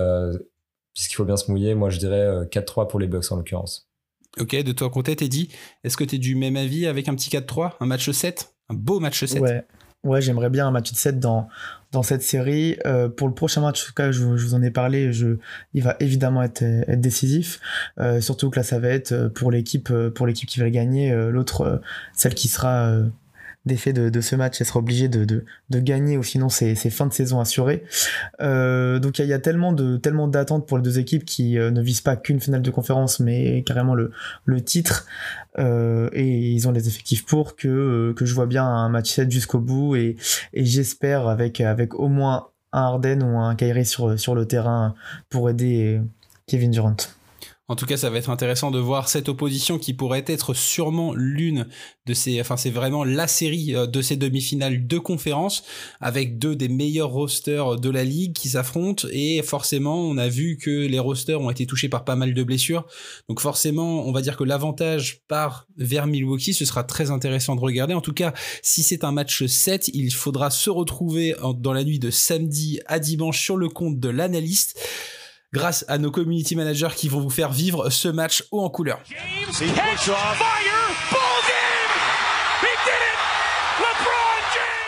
puisqu'il 0.94 1.16
faut 1.16 1.24
bien 1.24 1.36
se 1.36 1.50
mouiller, 1.50 1.74
moi 1.74 1.90
je 1.90 1.98
dirais 1.98 2.46
4-3 2.50 2.88
pour 2.88 3.00
les 3.00 3.06
Bucks 3.06 3.30
en 3.30 3.36
l'occurrence. 3.36 3.90
Ok, 4.40 4.56
de 4.56 4.72
toi 4.72 4.90
côté, 4.90 5.14
Teddy, 5.14 5.48
est-ce 5.84 5.96
que 5.96 6.04
tu 6.04 6.16
es 6.16 6.18
du 6.18 6.34
même 6.34 6.56
avis 6.56 6.86
avec 6.86 7.08
un 7.08 7.14
petit 7.14 7.30
4-3, 7.30 7.72
un 7.80 7.86
match 7.86 8.10
7 8.10 8.54
Un 8.68 8.74
beau 8.74 8.98
match 8.98 9.24
7 9.24 9.40
Ouais, 9.40 9.64
ouais 10.02 10.20
j'aimerais 10.20 10.50
bien 10.50 10.66
un 10.66 10.70
match 10.72 10.92
7 10.92 11.20
dans, 11.20 11.48
dans 11.92 12.02
cette 12.02 12.22
série. 12.22 12.76
Euh, 12.84 13.08
pour 13.08 13.28
le 13.28 13.34
prochain 13.34 13.60
match, 13.60 13.82
en 13.82 13.86
tout 13.86 13.94
cas, 13.94 14.10
je, 14.10 14.24
vous 14.24 14.54
en 14.54 14.62
ai 14.62 14.70
parlé, 14.70 15.12
je, 15.12 15.36
il 15.72 15.84
va 15.84 15.96
évidemment 16.00 16.42
être, 16.42 16.62
être 16.62 17.00
décisif. 17.00 17.60
Euh, 18.00 18.20
surtout 18.20 18.50
que 18.50 18.58
là, 18.58 18.64
ça 18.64 18.80
va 18.80 18.88
être 18.88 19.12
euh, 19.12 19.28
pour 19.28 19.52
l'équipe, 19.52 19.92
pour 20.14 20.26
l'équipe 20.26 20.48
qui 20.48 20.58
va 20.58 20.68
gagner, 20.70 21.14
l'autre, 21.30 21.80
celle 22.12 22.34
qui 22.34 22.48
sera 22.48 22.92
d'effet 23.66 23.92
de, 23.92 24.20
ce 24.20 24.36
match 24.36 24.60
et 24.60 24.64
sera 24.64 24.78
obligé 24.78 25.08
de, 25.08 25.24
de, 25.24 25.80
gagner 25.80 26.16
ou 26.16 26.22
sinon 26.22 26.48
c'est 26.48 26.74
fin 26.74 27.06
de 27.06 27.12
saison 27.12 27.40
assurée. 27.40 27.84
Euh, 28.40 28.98
donc 28.98 29.18
il 29.18 29.26
y, 29.26 29.32
a 29.32 29.38
tellement 29.38 29.72
de 29.72 29.96
d'attentes 30.26 30.66
pour 30.66 30.78
les 30.78 30.82
deux 30.82 30.98
équipes 30.98 31.24
qui 31.24 31.58
euh, 31.58 31.70
ne 31.70 31.82
visent 31.82 32.00
pas 32.00 32.16
qu'une 32.16 32.40
finale 32.40 32.62
de 32.62 32.70
conférence 32.70 33.20
mais 33.20 33.62
carrément 33.62 33.94
le, 33.94 34.10
titre 34.64 35.06
euh, 35.58 36.08
et 36.12 36.52
ils 36.52 36.68
ont 36.68 36.72
les 36.72 36.88
effectifs 36.88 37.24
pour 37.24 37.56
que, 37.56 38.12
que 38.16 38.24
je 38.24 38.34
vois 38.34 38.46
bien 38.46 38.64
un 38.64 38.88
match 38.88 39.10
7 39.10 39.30
jusqu'au 39.30 39.58
bout 39.58 39.96
et, 39.96 40.16
j'espère 40.54 41.28
avec, 41.28 41.60
avec 41.60 41.94
au 41.94 42.08
moins 42.08 42.48
un 42.72 42.82
Harden 42.82 43.22
ou 43.22 43.38
un 43.38 43.54
Kyrie 43.54 43.86
sur, 43.86 44.18
sur 44.18 44.34
le 44.34 44.46
terrain 44.46 44.94
pour 45.30 45.48
aider 45.48 46.00
Kevin 46.46 46.70
Durant. 46.70 46.96
En 47.66 47.76
tout 47.76 47.86
cas, 47.86 47.96
ça 47.96 48.10
va 48.10 48.18
être 48.18 48.28
intéressant 48.28 48.70
de 48.70 48.78
voir 48.78 49.08
cette 49.08 49.30
opposition 49.30 49.78
qui 49.78 49.94
pourrait 49.94 50.24
être 50.26 50.52
sûrement 50.52 51.14
l'une 51.14 51.66
de 52.04 52.12
ces, 52.12 52.38
enfin, 52.38 52.58
c'est 52.58 52.68
vraiment 52.68 53.04
la 53.04 53.26
série 53.26 53.74
euh, 53.74 53.86
de 53.86 54.02
ces 54.02 54.16
demi-finales 54.16 54.86
de 54.86 54.98
conférence 54.98 55.64
avec 55.98 56.38
deux 56.38 56.56
des 56.56 56.68
meilleurs 56.68 57.08
rosters 57.08 57.76
de 57.76 57.88
la 57.88 58.04
ligue 58.04 58.34
qui 58.34 58.50
s'affrontent 58.50 59.08
et 59.10 59.42
forcément, 59.42 59.98
on 60.02 60.18
a 60.18 60.28
vu 60.28 60.58
que 60.58 60.86
les 60.86 60.98
rosters 60.98 61.40
ont 61.40 61.48
été 61.48 61.64
touchés 61.64 61.88
par 61.88 62.04
pas 62.04 62.16
mal 62.16 62.34
de 62.34 62.42
blessures. 62.42 62.86
Donc 63.30 63.40
forcément, 63.40 64.06
on 64.06 64.12
va 64.12 64.20
dire 64.20 64.36
que 64.36 64.44
l'avantage 64.44 65.22
part 65.26 65.66
vers 65.78 66.06
Milwaukee, 66.06 66.52
ce 66.52 66.66
sera 66.66 66.84
très 66.84 67.10
intéressant 67.10 67.56
de 67.56 67.60
regarder. 67.60 67.94
En 67.94 68.02
tout 68.02 68.12
cas, 68.12 68.34
si 68.60 68.82
c'est 68.82 69.04
un 69.04 69.12
match 69.12 69.46
7, 69.46 69.88
il 69.94 70.12
faudra 70.12 70.50
se 70.50 70.68
retrouver 70.68 71.34
dans 71.56 71.72
la 71.72 71.84
nuit 71.84 71.98
de 71.98 72.10
samedi 72.10 72.80
à 72.84 72.98
dimanche 72.98 73.40
sur 73.40 73.56
le 73.56 73.70
compte 73.70 73.98
de 73.98 74.10
l'analyste 74.10 74.78
grâce 75.54 75.84
à 75.86 75.98
nos 75.98 76.10
community 76.10 76.56
managers 76.56 76.88
qui 76.96 77.08
vont 77.08 77.20
vous 77.20 77.30
faire 77.30 77.52
vivre 77.52 77.88
ce 77.88 78.08
match 78.08 78.42
haut 78.50 78.60
en 78.60 78.68
couleur. 78.68 79.00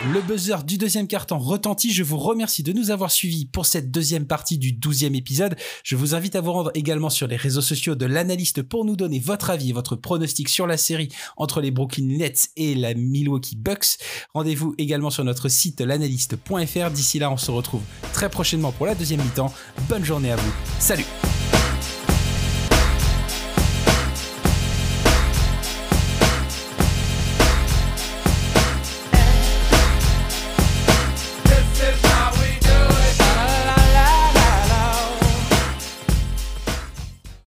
Le 0.05 0.21
buzzer 0.21 0.63
du 0.63 0.77
deuxième 0.77 1.09
carton 1.09 1.39
retentit. 1.39 1.91
Je 1.91 2.03
vous 2.03 2.19
remercie 2.19 2.63
de 2.63 2.73
nous 2.73 2.91
avoir 2.91 3.11
suivis 3.11 3.47
pour 3.47 3.65
cette 3.65 3.91
deuxième 3.91 4.27
partie 4.27 4.59
du 4.59 4.73
douzième 4.73 5.15
épisode. 5.15 5.57
Je 5.85 5.97
vous 5.97 6.15
invite 6.15 6.37
à 6.37 6.43
vous 6.43 6.53
rendre 6.53 6.71
également 6.75 7.09
sur 7.09 7.27
les 7.27 7.37
réseaux 7.37 7.63
sociaux 7.63 7.95
de 7.95 8.05
l'analyste 8.05 8.63
pour 8.63 8.85
nous 8.85 8.95
donner 8.95 9.21
votre 9.21 9.49
avis 9.49 9.71
et 9.71 9.73
votre 9.73 9.97
pronostic 9.97 10.51
sur 10.51 10.67
la 10.67 10.77
série 10.77 11.09
entre 11.39 11.63
les 11.63 11.71
Brooklyn 11.71 12.19
Nets 12.19 12.51
et 12.57 12.75
la 12.75 12.93
Milwaukee 12.93 13.57
Bucks. 13.57 13.97
Rendez-vous 14.35 14.75
également 14.77 15.09
sur 15.09 15.25
notre 15.25 15.49
site 15.49 15.81
l'analyste.fr. 15.81 16.91
D'ici 16.91 17.19
là, 17.19 17.31
on 17.31 17.39
se 17.39 17.51
retrouve 17.51 17.83
très 18.13 18.29
prochainement 18.29 18.73
pour 18.73 18.85
la 18.85 18.95
deuxième 18.95 19.23
mi-temps. 19.23 19.53
Bonne 19.89 20.05
journée 20.05 20.31
à 20.31 20.37
vous. 20.37 20.53
Salut 20.79 21.07